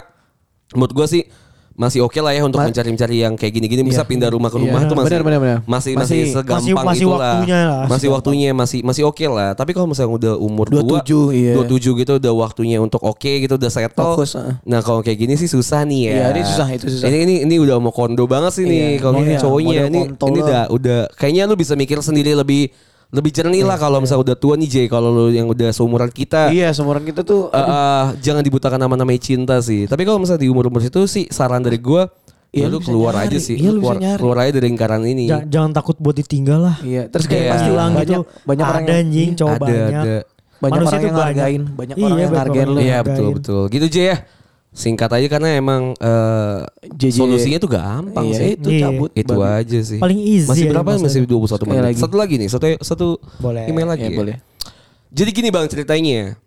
[0.71, 1.23] Menurut gue sih
[1.71, 3.81] masih oke lah ya untuk mencari-mencari yang kayak gini-gini.
[3.81, 4.09] Bisa Iya.
[4.11, 4.63] pindah rumah ke Iya.
[4.67, 5.57] rumah tuh masih Benar, benar, benar.
[5.63, 7.19] masih masih Masih- segampang masih- masih itulah.
[7.31, 7.83] waktunya lah.
[7.87, 9.49] Masih waktunya masih masih oke lah.
[9.55, 11.53] Tapi kalau misalnya udah umur 27, 2, iya.
[11.55, 14.03] 27 gitu udah waktunya untuk oke gitu udah settle.
[14.13, 14.59] Fokus, heeh.
[14.61, 16.11] Nah, kalau kayak gini sih susah nih ya.
[16.11, 17.07] Iya, ini susah, itu susah.
[17.07, 20.39] Ini ini ini udah mau kondo banget sih nih Iya, kalau iya, cowoknya ini ini
[20.43, 22.67] udah udah kayaknya lu bisa mikir sendiri lebih
[23.11, 26.47] lebih jernih lah kalau misalnya udah tua nih Jay kalau lu yang udah seumuran kita
[26.49, 30.49] Iya, seumuran kita tuh eh, eh, jangan dibutakan nama-namanya cinta sih tapi kalau misalnya di
[30.49, 32.07] umur-umur itu sih saran dari gua
[32.49, 33.27] Iya, ya lu lu keluar nyari.
[33.27, 34.19] aja sih Iya, lu bisa keluar, nyari.
[34.19, 36.75] keluar aja dari lingkaran ini Ja- jangan takut buat ditinggal lah.
[36.81, 37.51] Iya, terus kayak Iya.
[37.53, 38.21] pasti banyak gitu.
[38.41, 39.79] banyak orang ada yang anjing ada banyak.
[39.81, 40.15] ada
[40.53, 41.15] banyak Manusia orang yang banyak.
[41.15, 42.81] ngargain, banyak Iya, orang yang banyak ngargain orang lu.
[42.81, 44.17] Iya betul betul gitu Jay ya
[44.71, 47.15] singkat aja karena emang eh, JJ.
[47.17, 48.81] solusinya tuh gampang Iya, sih itu Iya.
[48.85, 49.09] cabut.
[49.11, 51.05] itu aja sih Paling easy masih berapa maksudnya.
[51.05, 51.99] masih 21 Sekali menit lagi.
[51.99, 53.07] satu lagi nih satu satu
[53.37, 53.67] Boleh.
[53.67, 54.17] email lagi Iya, ya?
[54.17, 54.35] boleh.
[55.09, 56.39] jadi gini bang ceritanya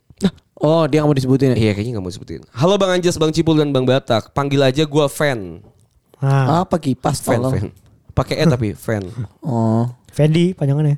[0.56, 1.56] Oh, dia nggak mau disebutin ya?
[1.58, 4.82] Iya kayaknya gak mau sebutin Halo Bang Anjas, Bang Cipul dan Bang Batak Panggil aja
[4.84, 5.60] gua fan
[6.16, 7.52] Nah, Apa kipas Fan, tolong.
[7.52, 7.68] fan
[8.10, 9.04] Pakai E tapi fan
[9.44, 10.96] Oh, Fendi panjangannya.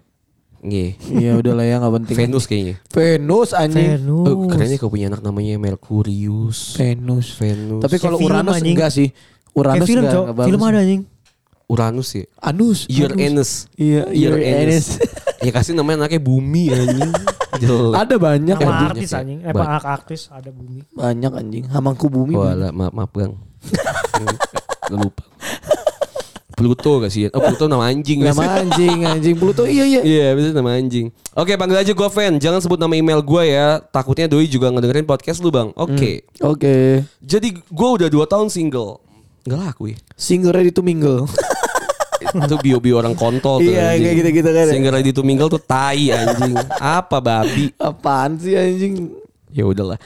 [0.58, 2.16] Iya iya udah lah ya nggak penting.
[2.16, 3.88] Venus kayaknya Venus anjing.
[3.98, 4.26] Venus.
[4.26, 7.34] Oh, kerennya kau punya anak namanya Mercurius Venus.
[7.34, 8.72] Venus Tapi kalau Uranus anjing.
[8.72, 9.08] enggak sih.
[9.52, 10.46] Uranus film, enggak, enggak.
[10.46, 11.02] Film ada anjing.
[11.66, 12.78] Uranus ya Anus.
[12.86, 14.86] Uranus Iya, Uranus.
[15.36, 17.12] Ya kasih namanya anaknya Bumi anjing
[17.60, 18.88] Jelek Ada banyak Nama anjing.
[18.88, 19.16] artis ya.
[19.20, 19.38] anjing.
[19.40, 20.80] Eh, Pak artis ada bumi.
[20.90, 21.64] Banyak anjing.
[21.68, 22.32] Hamangku bumi.
[22.32, 25.22] Wala, maaf, maaf Bang Gak lupa
[26.56, 27.28] Pluto gak sih?
[27.36, 28.32] Oh Pluto nama anjing gak?
[28.32, 29.68] Nama anjing, anjing Pluto.
[29.68, 30.00] Iya, iya.
[30.00, 31.12] Iya, bisa nama anjing.
[31.36, 32.40] Oke, panggil aja gue fan.
[32.40, 33.76] Jangan sebut nama email gue ya.
[33.92, 35.76] Takutnya Doi juga ngedengerin podcast lu, Bang.
[35.76, 36.24] Oke.
[36.40, 37.04] Oke.
[37.20, 39.04] Jadi gue udah 2 tahun single.
[39.44, 40.00] Nggak laku ya.
[40.16, 41.28] Single ready to mingle.
[42.48, 43.68] Itu bio-bio orang kontol tuh.
[43.68, 44.00] Iya, anjing.
[44.08, 44.72] kayak gitu-gitu kan ya.
[44.72, 46.56] Single ready to mingle tuh tai anjing.
[46.80, 47.68] Apa babi?
[47.76, 49.12] Apaan sih anjing?
[49.52, 50.00] Ya udahlah.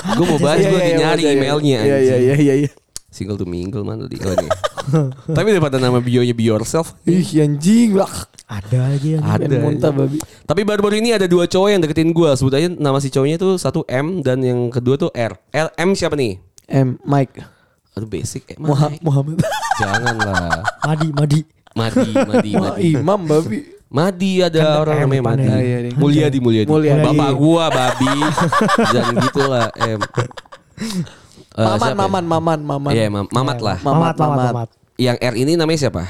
[0.00, 2.70] gue mau bahas, Iya, gue lagi iya, nyari iya, emailnya Iya, iya, iya, iya, iya.
[3.10, 4.38] Single to mingle mana di oh.
[5.36, 6.94] Tapi daripada nama bionya be yourself.
[7.02, 7.98] Ih, anjing.
[7.98, 8.10] Lah.
[8.46, 9.50] Ada lagi anjing.
[9.50, 9.56] Ada.
[9.58, 10.22] Muntah babi.
[10.46, 12.30] Tapi baru-baru ini ada dua cowok yang deketin gue.
[12.38, 15.34] Sebut aja nama si cowoknya tuh satu M dan yang kedua tuh R.
[15.50, 16.38] L M siapa nih?
[16.70, 17.42] M Mike.
[17.98, 18.46] Aduh basic.
[18.54, 18.56] Eh.
[19.02, 19.42] Muhammad.
[19.82, 20.62] Jangan lah.
[20.86, 21.40] Madi, Madi.
[21.74, 22.90] Madi, Madi, Wah, Madi.
[22.94, 23.58] Imam babi.
[23.90, 25.42] Madi ada Kan orang M namanya Madi.
[25.42, 25.50] depannya.
[25.50, 25.90] Ah, iya, iya.
[25.98, 26.68] Mulyadi, Mulyadi.
[26.70, 27.06] Mulyadi.
[27.10, 28.14] Bapak gua babi.
[28.94, 30.00] Jangan gitu lah M.
[31.60, 31.94] Eh, Maman, ya?
[31.94, 32.90] Maman, Maman, Maman.
[32.90, 33.76] Iya, Mam- Mamat lah.
[33.78, 34.48] Mamat, Mamat, Mamat, Mamat.
[34.48, 34.68] Mamat.
[34.96, 36.02] Yang R ini namanya siapa?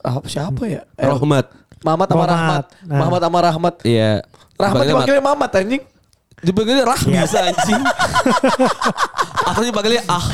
[0.00, 0.82] Ah, siapa ya?
[0.94, 1.46] Eh, Rohmat.
[1.80, 2.30] Mamat sama Mamat.
[2.30, 2.64] Rahmat.
[2.84, 2.98] Nah.
[3.00, 3.74] Mamat sama Rahmat.
[3.82, 4.10] Iya.
[4.20, 4.92] Rahmat Dipanggilnya Mat.
[5.00, 5.82] dipanggilnya Mamat anjing.
[6.40, 7.20] Dipanggilnya Rah Iya.
[7.24, 7.82] bisa anjing.
[9.48, 10.20] Atau dipanggilnya Ah.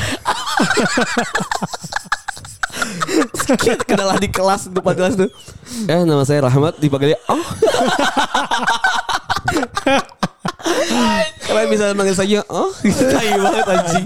[3.47, 5.31] Kita kenalan di kelas depan kelas tuh.
[5.87, 7.47] Eh nama saya Rahmat dipanggilnya Ah.
[11.47, 14.05] Kalian bisa manggil saja Oh Tai banget anjing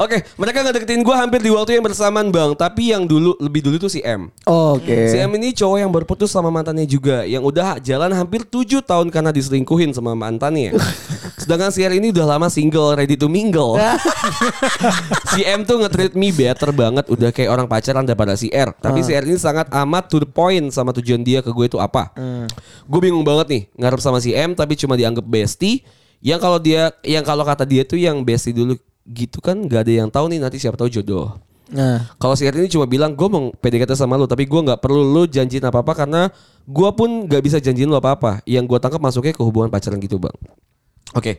[0.00, 2.56] Oke mereka nggak deketin gue hampir di waktu yang bersamaan bang.
[2.56, 4.32] Tapi yang dulu lebih dulu tuh si M.
[4.48, 5.12] Oke.
[5.12, 9.12] Si M ini cowok yang berputus sama mantannya juga Yang udah jalan hampir 7 tahun
[9.12, 10.72] karena diselingkuhin sama mantannya.
[11.40, 13.76] Sedangkan si R ini udah lama single ready to mingle.
[15.36, 18.72] Si M tuh nge-treat me better banget Udah kayak orang pacaran daripada si R.
[18.72, 21.76] Tapi si R ini sangat amat to the point Sama tujuan dia ke gue itu
[21.76, 22.08] apa.
[22.88, 25.84] Gue bingung banget nih Ngarep sama si M tapi cuma dianggap bestie.
[26.24, 29.92] Yang kalau dia Yang kalau kata dia tuh yang bestie dulu gitu kan Gak ada
[30.04, 31.36] yang tahu nih nanti siapa tahu jodoh
[31.70, 35.06] Nah, kalau si ini cuma bilang gue mau PDKT sama lu tapi gue nggak perlu
[35.06, 36.26] lu janjiin apa apa karena
[36.66, 38.32] gue pun nggak bisa janjiin lu apa apa.
[38.42, 40.34] Yang gue tangkap masuknya ke hubungan pacaran gitu bang.
[41.14, 41.38] Oke,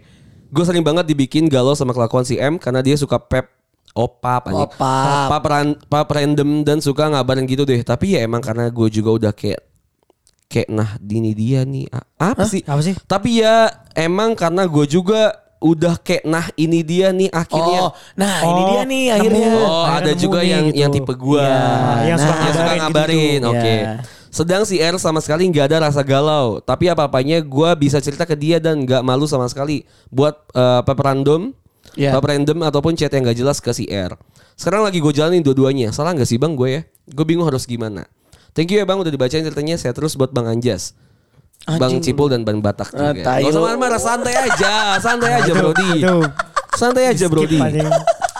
[0.51, 3.47] Gue sering banget dibikin galau sama kelakuan si M karena dia suka pep
[3.95, 4.67] opap anjing.
[4.67, 5.27] Opap.
[5.31, 7.79] Pap, ran- pap random dan suka ngabarin gitu deh.
[7.79, 9.63] Tapi ya emang karena gue juga udah kayak
[10.51, 11.87] kayak nah ini dia nih.
[12.19, 12.67] Apa sih?
[12.67, 12.99] Apa sih?
[13.07, 17.79] Tapi ya emang karena gue juga udah kayak nah ini dia nih akhirnya.
[17.85, 19.13] Oh, nah ini Oh, dia nih nemu.
[19.13, 19.47] akhirnya.
[19.47, 20.79] Oh, Akhirnya ada nemu juga nih yang gitu.
[20.81, 21.45] yang tipe gua.
[21.45, 23.49] Iya, yang suka yang suka ngabarin gitu-gitu.
[23.53, 23.75] Oke.
[23.77, 23.93] Iya.
[24.31, 28.33] Sedang si R sama sekali nggak ada rasa galau, tapi apa-apanya gua bisa cerita ke
[28.33, 31.51] dia dan nggak malu sama sekali buat uh, pep random,
[31.93, 32.15] Iya.
[32.15, 34.15] pep random ataupun chat yang gak jelas ke si R.
[34.55, 35.91] Sekarang lagi gue jalanin dua-duanya.
[35.91, 36.81] Salah nggak sih bang gue ya?
[37.05, 38.07] Gue bingung harus gimana.
[38.51, 39.75] Thank you ya bang udah dibacain ceritanya.
[39.75, 40.95] Saya terus buat bang Anjas.
[41.67, 42.01] Bang Anjing.
[42.01, 43.21] Cipul dan Bang Batak Ah, juga.
[43.21, 45.51] tai Gak usah marah-marah, santai aja, santai aja.
[45.53, 46.25] Aduh.
[46.71, 47.85] Santai aja anjing.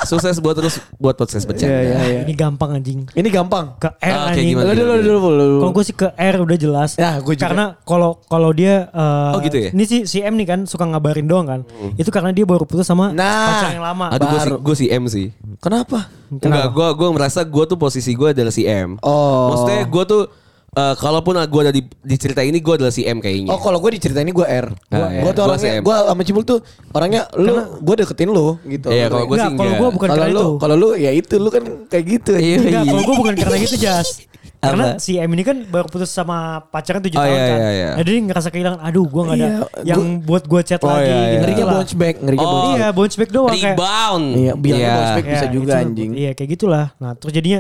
[0.02, 1.78] Sukses buat terus buat podcast bercanda.
[1.78, 2.20] Iya, iya, iya.
[2.26, 3.06] Ini gampang anjing.
[3.14, 3.78] Ini gampang.
[3.78, 4.48] Ke R Ah, oke, anjing.
[4.50, 4.74] gimana?
[4.74, 5.58] Lu dulu dulu dulu.
[5.62, 6.92] Kalau gue sih ke R udah jelas.
[6.98, 7.46] Ya, gua juga.
[7.46, 9.70] Karena kalau kalau dia eh, Oh, gitu ya?
[9.70, 11.62] Ini si si M nih kan suka ngabarin doang kan.
[12.02, 13.62] Itu karena dia baru putus sama Nah.
[13.62, 14.06] pacar yang lama.
[14.10, 15.28] Aduh gue si, gua si M sih.
[15.62, 16.10] Kenapa?
[16.34, 18.98] Enggak, gue gua merasa gue tuh posisi gue adalah si M.
[19.06, 19.54] Oh.
[19.54, 20.22] Maksudnya gue tuh
[20.72, 23.52] eh, kalaupun gue ada di, di cerita ini gue adalah si M kayaknya.
[23.52, 24.68] Oh kalau gue diceritain ini gue R.
[24.72, 25.22] Gue Ah, iya.
[25.28, 28.88] tuh Gua orangnya, gue sama Cibul tuh orangnya lu, gue deketin lu gitu.
[28.88, 30.50] Iya, kalau gua Enggak, sih kalau gue bukan kalau karena lu, itu.
[30.58, 32.34] kalau lu ya itu lu kan kayak gitu.
[32.34, 32.90] Iya, Enggak, iya.
[32.90, 34.10] kalau gue bukan karena gitu Jas.
[34.62, 35.02] Karena Apa?
[35.02, 37.58] si M ini kan baru putus sama pacarnya 7 Oh, tahun iya, kan.
[37.58, 37.90] iya, iya.
[37.92, 41.02] Nah, dia ngerasa kehilangan, aduh gue gak ada Iya, yang buat gue chat Oh, lagi.
[41.02, 41.26] iya, iya.
[41.26, 41.74] gitu Ngerinya lah.
[41.74, 42.48] bounce back, ngerinya Oh.
[42.48, 42.78] bounce back.
[42.78, 43.66] Iya, bounce back doang kayak.
[43.74, 44.26] Rebound.
[44.32, 44.94] Iya, bilangnya Iya.
[44.94, 45.26] bounce back.
[45.28, 46.12] bisa juga, itu- anjing.
[46.14, 46.86] Iya kayak gitulah.
[46.96, 47.60] Nah terus jadinya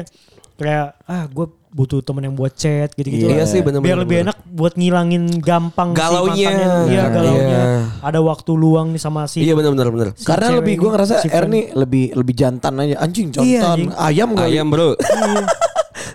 [0.55, 3.31] kayak ah gue butuh temen yang buat chat gitu-gitu.
[3.31, 3.47] Iya lah.
[3.47, 4.27] sih, bener-bener, Biar lebih bener.
[4.29, 6.51] enak buat ngilangin gampang Galaunya.
[6.51, 6.91] si.
[6.91, 7.47] Iya Nah, galaunya.
[7.47, 7.63] iya.
[8.03, 9.39] Ada waktu luang nih sama si.
[9.41, 10.07] Iya benar benar benar.
[10.11, 12.99] si Karena lebih gue ngerasa si nih lebih lebih jantan aja.
[12.99, 13.47] Anjing jantan.
[13.47, 13.89] Iya, anjing.
[13.95, 14.47] Ayam gak?
[14.51, 14.89] Ayam bro.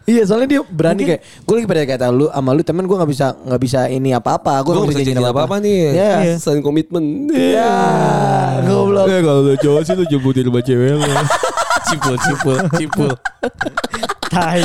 [0.07, 3.11] Iya soalnya dia berani kayak gue lagi pada kata lu sama lu temen gue nggak
[3.11, 5.83] bisa nggak bisa ini apa apa gue Gue gak bisa janji apa-apa nih.
[5.91, 6.13] Iya.
[6.23, 6.35] Iya.
[6.39, 7.27] Selain komitmen.
[7.35, 7.75] Ya,
[8.63, 9.11] goblok.
[9.11, 11.03] Eh kalau udah cowok sih lu jemput di rumah cewek lu.
[11.91, 13.11] cipul, cipul, cipul.
[14.31, 14.61] Tai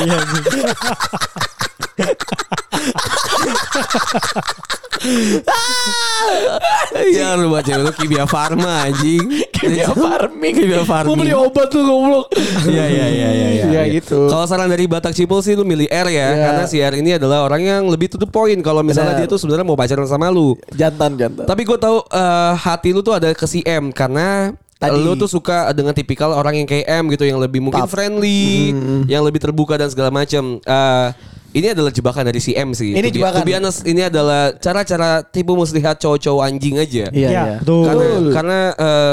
[7.09, 9.25] ya rumah cewek lu Kimia Farma anjing.
[9.55, 10.53] Kimia farming.
[10.53, 11.09] Kimia farming.
[11.09, 12.25] Mau beli obat tuh goblok.
[12.67, 13.47] Iya iya iya iya.
[13.65, 14.29] Iya gitu.
[14.29, 16.43] Kalau saran dari Batak Cipul sih lu milih R ya, Iya.
[16.45, 18.59] karena si R ini adalah orang yang lebih to the point.
[18.61, 20.53] Kalau misalnya dia tuh sebenarnya mau pacaran sama lu.
[20.73, 21.45] Jantan jantan.
[21.49, 24.97] Tapi gue tahu eh, hati lu tuh ada ke si M karena Tadi.
[24.97, 27.93] lu tuh suka dengan tipikal orang yang kayak M gitu yang lebih mungkin Pap.
[27.93, 28.73] friendly,
[29.05, 30.57] yang lebih terbuka dan segala macam.
[30.57, 31.07] Eh,
[31.51, 32.95] ini adalah jebakan dari si M sih.
[32.95, 33.43] Ini jebakan.
[33.43, 37.05] be honest, ini adalah cara-cara tipu muslihat cowok-cowok anjing aja.
[37.07, 37.55] Iya Iya, iya.
[37.59, 37.85] betul.
[37.85, 38.59] Karena karena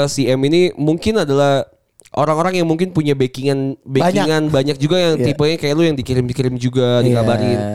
[0.07, 1.67] si M ini mungkin adalah
[2.09, 5.25] orang-orang yang mungkin punya backingan backingan banyak, juga yang Iya.
[5.29, 7.53] tipenya kayak lu yang dikirim-dikirim juga dikabarin.
[7.53, 7.67] Iya.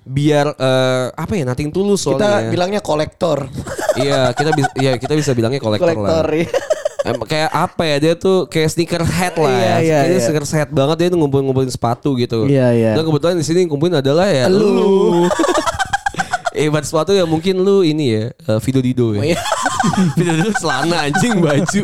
[0.00, 2.50] Biar eh, apa ya nating tulus Kita soalnya.
[2.50, 3.46] bilangnya kolektor.
[3.94, 6.24] Iya, kita bisa ya kita bisa bilangnya kolektor, kolektor.
[6.24, 6.34] lah.
[6.34, 6.48] iya.
[7.00, 9.76] kayak apa ya dia tuh kayak sneaker head lah Iya, ya.
[9.80, 10.20] iya, Dia iya.
[10.20, 12.44] sneaker head banget dia tuh ngumpulin-ngumpulin sepatu gitu.
[12.44, 12.90] Iya, iya.
[12.92, 14.68] Dan kebetulan di sini ngumpulin adalah ya Lu.
[14.68, 14.88] lu.
[16.50, 19.32] eh sepatu ya mungkin lu ini ya eh, Video Dido Oh, ya.
[19.32, 19.38] iya.
[20.18, 21.82] Video Dido celana anjing baju.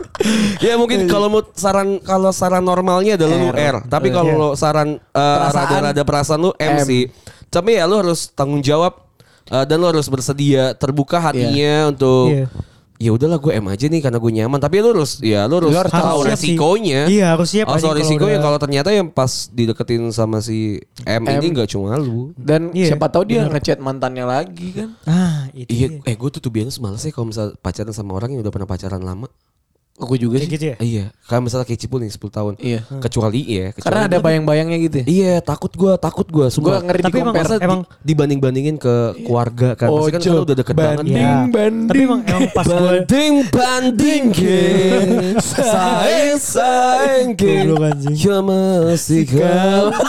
[0.64, 3.56] ya mungkin kalau mau saran kalau saran normalnya adalah lu R.
[3.56, 3.76] R.
[3.86, 4.40] Tapi kalau Iya.
[4.40, 5.54] lo saran eh, Perasaan.
[5.54, 6.84] rada-rada perasaan lu M, M.
[6.84, 7.06] sih.
[7.48, 8.98] Tapi ya lu harus tanggung jawab
[9.46, 12.46] eh, dan lu harus bersedia terbuka hatinya untuk Iya.
[13.00, 15.72] Ya udahlah gue M aja nih karena gue nyaman tapi lu harus ya lu harus,
[15.72, 16.52] Lu harus tahu siap sih.
[16.52, 20.76] resikonya Iya, harus siap harus tahu resikonya udah- kalau ternyata yang pas dideketin sama si
[21.02, 21.32] M, M.
[21.34, 24.88] ini nggak cuma lu Dan Iya, siapa tahu dia ngechat mantannya lagi kan.
[25.02, 25.66] Ah, itu.
[25.66, 26.04] iya dia.
[26.04, 28.68] eh gue tuh tuh biasa males ya kalau misal pacaran sama orang yang udah pernah
[28.68, 29.32] pacaran lama
[30.00, 30.54] Aku juga Kayak sih.
[30.54, 30.76] gitu ya.
[30.80, 32.80] Iya kayak misalnya kayak Cipul nih 10 tahun Iya.
[32.98, 35.04] kecuali ya kecuali Karena ada bayang-bayangnya gitu ya.
[35.06, 39.68] Iya takut gue takut gue Gua ngeri Tapi di emang- emang- di- dibanding-bandingin ke keluarga
[39.74, 41.30] kan Pasti kan kalau udah deket banget banding, Iya.
[41.46, 41.88] banding.
[41.88, 44.22] Tapi emang emang pas gue Banding banding
[47.38, 48.16] Goblok anjing.
[48.16, 49.86] Ya masih kau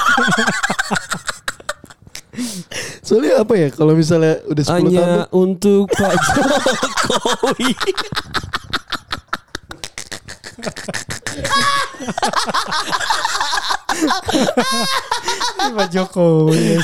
[3.03, 7.71] Soalnya apa ya kalau misalnya udah 10 tahun Hanya untuk Pak Jokowi
[15.75, 16.79] Pak Jokowi.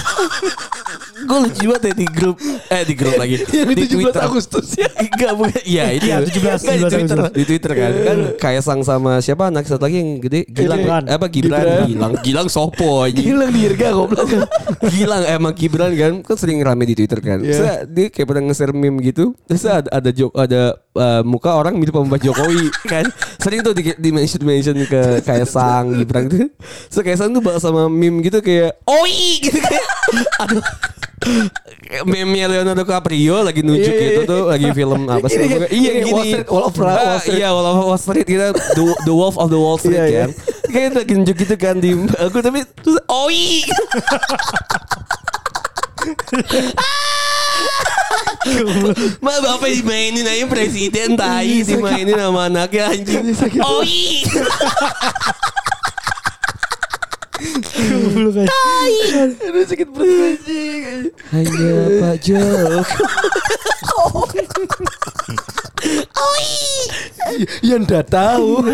[1.18, 2.38] Gue lucu banget ya di grup
[2.70, 4.90] Eh di grup lagi yang Di 17 Twitter Agustus ya.
[4.94, 7.34] Enggak bukan Iya itu Iya, 17, Nggak, di 17 Twitter Agustus.
[7.34, 11.04] Di Twitter kan Kan kayak sang sama siapa Anak satu lagi yang gede Gilang Gibran.
[11.08, 11.86] Apa Gibran Gibran.
[11.88, 14.28] Gilang Gilang sopo aja Gila dirga goblok.
[14.88, 17.40] Gilang emang Gibran kan kan sering rame di Twitter kan.
[17.42, 17.54] Iya.
[17.54, 19.34] Terus dia kayak pernah nge-share meme gitu.
[19.48, 20.62] Terus ada ada jok ada
[20.94, 23.06] uh, muka orang mirip sama Jokowi kan.
[23.40, 26.48] Sering tuh di, di mention mention ke kayak Sang Gibran gitu.
[26.92, 29.86] Terus kayak Sang tuh bahas sama meme gitu kayak oi gitu kayak
[30.44, 30.64] aduh.
[32.04, 34.30] Meme-nya Leonardo DiCaprio lagi nunjuk Iya, iya, gitu iya.
[34.30, 35.40] tuh lagi film apa sih?
[35.40, 36.12] Iya ini gini.
[36.12, 37.38] Wall Street, Wall of Wall Ah, Street.
[37.38, 40.26] Iya Wall of Wall Street kita the, the Wolf of the Wall Street Iya, iya.
[40.26, 40.30] kan.
[40.68, 43.64] Kayak lagi nunjuk gitu kan di aku tapi terus oi.
[49.20, 53.36] Ma bapak dimainin aja presiden tai dimainin sama anaknya anjing.
[53.60, 54.24] Oi.
[58.38, 59.22] Aja.
[59.48, 61.12] Aduh sakit perut anjing.
[61.32, 62.88] Hanya Pak Jok.
[67.62, 68.66] Yang udah tahu.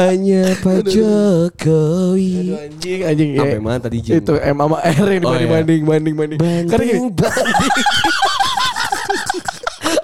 [0.00, 2.32] Hanya Pak Jokowi.
[2.50, 3.40] Aduh, anjing anjing ya.
[3.44, 4.18] Sampai mana tadi Jim?
[4.18, 5.88] Itu M sama R yang Oh, dibanding iya.
[5.88, 6.66] banding banding banding.
[6.68, 7.74] Karena gini, banding.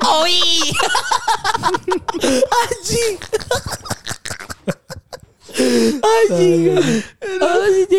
[0.02, 0.38] Oi.
[2.62, 3.14] Anjing.
[6.00, 6.76] Anjing.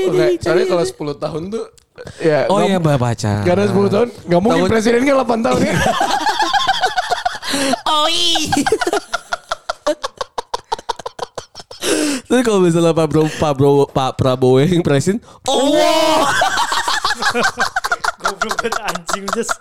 [0.09, 1.65] Oke, soalnya kalau 10 tahun tuh
[2.19, 3.45] ya Oh iya Mbak Pacar.
[3.45, 5.75] Karena 10 tahun nggak mungkin Tahun- presidennya 8 tahun ya.
[8.03, 8.49] Oi.
[12.23, 16.25] Terus kalau misalnya Pak Bro, Pak Bro, Pak Prabowo yang presiden, oh wow.
[18.23, 19.53] Goblok banget anjing just.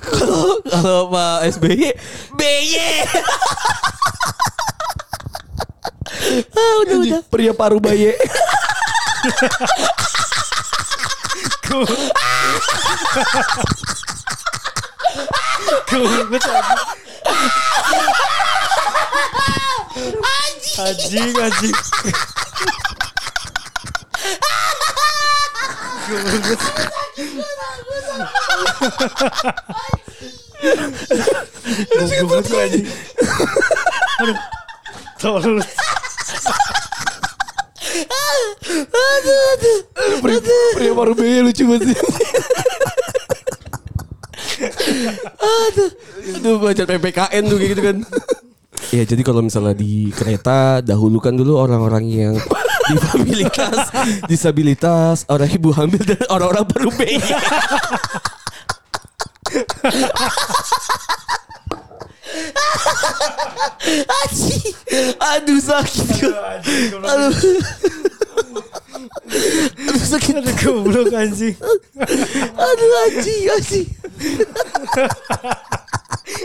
[0.00, 1.92] Kalau kalau Pak SBY,
[2.32, 2.80] BY.
[6.56, 7.20] ah, udah udah.
[7.28, 8.16] Pria paruh banget anjing.
[20.80, 21.76] Anjing anjing.
[31.90, 32.86] Goblok banget anjing.
[34.20, 34.38] Aduh.
[35.20, 35.60] Tolong.
[40.20, 40.40] Pria,
[40.76, 41.98] pria paruh bayi lucu banget sih.
[46.36, 47.96] Itu baca PPKN tuh kayak gitu kan.
[48.90, 52.34] Ya jadi kalau misalnya di kereta dahulukan dulu orang-orang yang
[52.90, 53.76] disabilitas,
[54.26, 57.22] disabilitas, orang ibu hamil dan orang-orang baru bayi.
[64.10, 64.62] Aduh,
[65.18, 66.30] aduh sakit.
[67.02, 67.34] Aduh.
[69.90, 70.34] Aduh sakit.
[70.38, 71.56] Aduh goblok anjing.
[72.54, 73.86] Aduh anjing, anjing.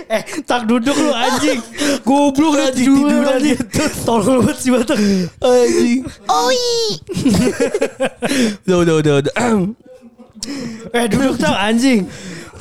[0.10, 1.62] Eh, tak duduk lu anjing.
[2.02, 2.90] Goblok udah Anjing,
[3.42, 3.56] dia.
[4.06, 4.98] Tolong banget si Batak.
[5.42, 6.02] Anjing.
[8.66, 9.34] Udah, udah, udah, udah.
[10.94, 12.06] Eh, duduk tak anjing.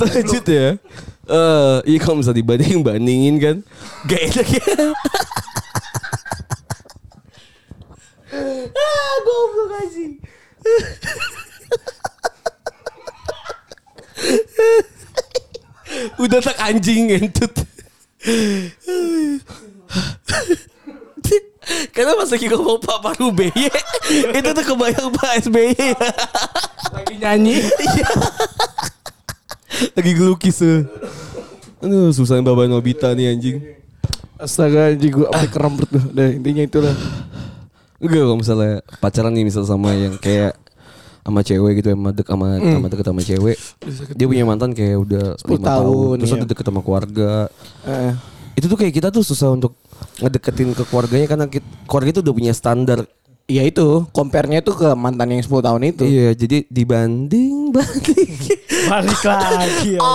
[0.01, 0.77] Lanjut ya.
[1.25, 3.57] Eh, iya kalau misalnya dibanding bandingin kan,
[4.05, 4.77] gak enak ya.
[8.77, 10.13] ah, goblok anjing.
[16.21, 17.53] Udah tak anjing ngentut.
[21.97, 23.49] Karena pas lagi ngomong Pak Paru BY
[24.37, 25.73] Itu tuh kebayang Pak SBY
[26.93, 27.65] Lagi nyanyi.
[29.97, 30.87] Lagi gelukis tuh.
[31.85, 33.57] Aduh susah bawa Nobita nih anjing.
[34.41, 36.05] Astaga anjing gue sampai kerempet tuh.
[36.13, 36.95] Nah, intinya itulah.
[38.03, 40.59] Enggak kalau misalnya pacaran nih misal sama yang kayak
[41.25, 43.57] sama cewek gitu sama dek sama sama deket sama cewek
[44.13, 46.37] dia punya mantan kayak udah 10 lima tahun, terus iya.
[46.37, 47.33] udah deket sama keluarga
[47.89, 48.13] Eh,
[48.61, 49.73] itu tuh kayak kita tuh susah untuk
[50.21, 53.09] ngedeketin ke keluarganya karena kita, keluarga itu udah punya standar
[53.49, 56.05] ya itu, compare-nya itu ke mantan yang 10 tahun itu.
[56.05, 58.33] iya jadi dibanding banding
[58.85, 59.91] Balik lagi.
[59.95, 60.01] ya.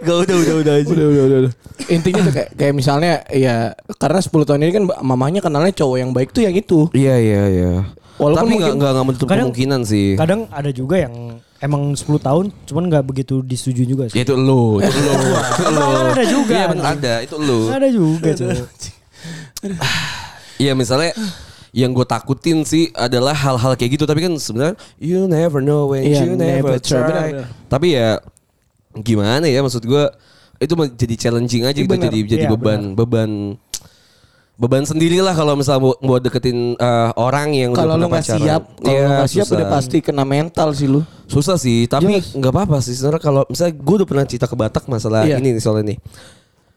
[0.00, 1.52] gak udah udah udah aja Udah, udah, udah, udah.
[1.86, 3.56] Intinya tuh kayak, kayak misalnya ya
[3.94, 6.86] karena 10 tahun ini kan mamanya kenalnya cowok yang baik tuh yang itu.
[6.92, 7.72] iya iya iya
[8.14, 11.14] Walaupun tapi nggak mungkin- nggak nggak menutup Kadang- kemungkinan sih Kadang ada juga yang
[11.58, 14.22] emang 10 tahun cuman nggak begitu disetujui juga ya sih.
[14.22, 15.12] itu lu itu lu
[15.50, 18.50] itu lu Kan ada juga, iya ada itu lu Ada juga tuh.
[20.56, 21.10] Iya misalnya
[21.74, 26.06] yang gue takutin sih adalah hal-hal kayak gitu tapi kan sebenarnya you never know when
[26.06, 27.02] Iya, you never never try.
[27.04, 27.30] try.
[27.66, 28.22] Tapi ya
[28.94, 30.04] gimana ya maksud gue
[30.56, 32.06] itu jadi challenging aja gitu Benar.
[32.08, 33.30] jadi jadi Iya, beban beban
[34.54, 38.26] beban sendiri lah kalau misalnya mau, mau deketin eh, orang yang Kalau lu pernah nggak
[38.38, 39.56] siap, kalau Iya, lu nggak siap susah.
[39.58, 41.02] udah pasti kena mental sih lu.
[41.26, 42.94] Susah sih, tapi nggak apa-apa sih.
[42.94, 45.42] Sebenarnya kalau misalnya gue udah pernah cerita ke Batak masalah Iya.
[45.42, 45.98] ini nih soal ini.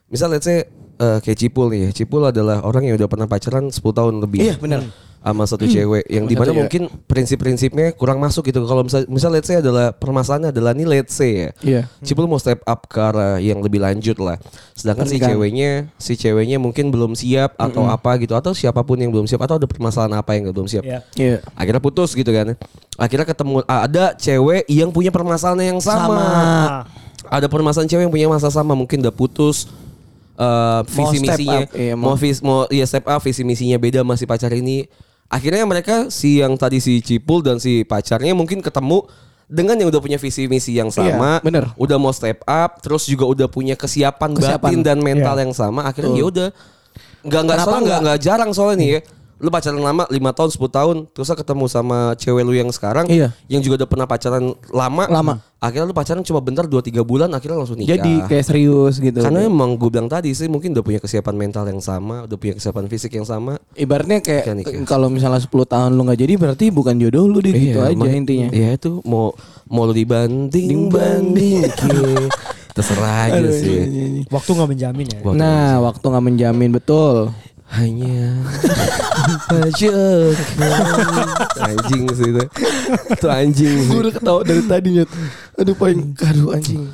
[0.09, 0.65] Misal let's say
[0.97, 1.93] eh, kayak Cipul nih.
[1.93, 4.39] Cipul adalah orang yang udah pernah pacaran 10 tahun lebih.
[4.41, 4.81] Iya, benar.
[5.17, 6.61] Sama satu cewek yang di mana Satu cewek.
[6.63, 8.63] mungkin prinsip-prinsipnya kurang masuk gitu.
[8.63, 11.49] Kalau misal, misal let's say adalah permasalahannya adalah nih let's say ya.
[11.59, 11.81] Iya.
[11.99, 14.39] Cipul mau step up ke arah yang lebih lanjut lah.
[14.71, 15.35] Sedangkan si Pernikahan.
[15.35, 19.43] ceweknya, si ceweknya mungkin belum siap atau apa gitu atau siapa pun yang belum siap
[19.43, 20.87] atau ada permasalahan apa yang belum siap.
[20.87, 21.03] Iya.
[21.19, 21.43] Iya.
[21.59, 22.55] Akhirnya putus gitu kan.
[22.95, 26.07] Akhirnya ketemu ada cewek yang punya permasalahan yang sama.
[26.07, 26.23] Sama.
[27.27, 29.67] Ada permasalahan cewek yang punya masalah sama mungkin udah putus
[30.37, 33.41] eh, Mau visi step misinya up, iya, mau mau- vis mau ya step up visi
[33.41, 34.85] misinya beda masih pacar ini.
[35.27, 39.03] Akhirnya mereka si yang tadi si Cipul dan si pacarnya mungkin ketemu
[39.45, 41.63] dengan yang udah punya visi misi yang sama, Iya, bener.
[41.73, 44.59] udah mau step up, terus juga udah punya kesiapan, Kesiapan.
[44.61, 45.43] batin dan mental Iya.
[45.43, 45.83] yang sama.
[45.83, 46.47] Akhirnya ya udah
[47.23, 47.99] nggak nggak nggak?
[48.03, 48.99] nggak jarang soalnya nih ya.
[49.37, 53.29] Lu pacaran lama 5 tahun 10 tahun terus ketemu sama cewek lu yang sekarang Iya.
[53.45, 55.05] yang juga udah pernah pacaran lama.
[55.05, 55.33] Lama.
[55.57, 57.95] Akhirnya lu pacaran cuma bentar 2 3 bulan akhirnya langsung nikah.
[57.95, 59.17] Jadi kayak serius gitu.
[59.19, 62.53] karena emang gue bilang tadi sih mungkin udah punya kesiapan mental yang sama, udah punya
[62.55, 63.57] kesiapan fisik yang sama.
[63.73, 64.45] Ibaratnya kayak
[64.83, 68.09] kalau misalnya 10 tahun lu nggak jadi berarti bukan jodoh lu deh gitu aja emang-
[68.11, 68.49] intinya.
[68.49, 69.33] Iya itu mau
[69.65, 71.61] mau lu dibanding banding
[72.75, 74.25] terserah aja sih.
[74.27, 75.19] Waktu nggak menjamin ya.
[75.21, 77.33] Waktu Nah, waktu nggak menjamin betul.
[77.75, 78.31] Hanya
[79.51, 80.35] pajak.
[81.59, 82.43] Anjing sih itu.
[83.11, 83.91] Itu anjing sih.
[83.91, 85.09] Gue udah ketawa dari tadi nyet.
[85.59, 86.87] Aduh paling aduh anjing.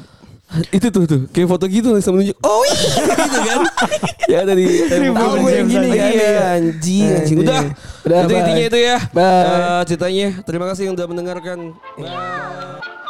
[0.69, 1.21] itu tuh tuh.
[1.33, 2.89] Kayak foto gitu langsung menunjuk oh iya.
[3.25, 3.59] Gitu kan?
[4.29, 4.65] Ya dari
[5.13, 6.09] Bang gue James gini kan?
[6.09, 7.37] Iya anjing anjing.
[7.45, 7.61] udah.
[8.03, 8.97] Udah, itu intinya itu ya.
[9.13, 9.45] Bye.
[9.45, 10.27] Eh, ceritanya.
[10.45, 11.59] Terima kasih yang udah mendengarkan.
[11.97, 13.02] Bye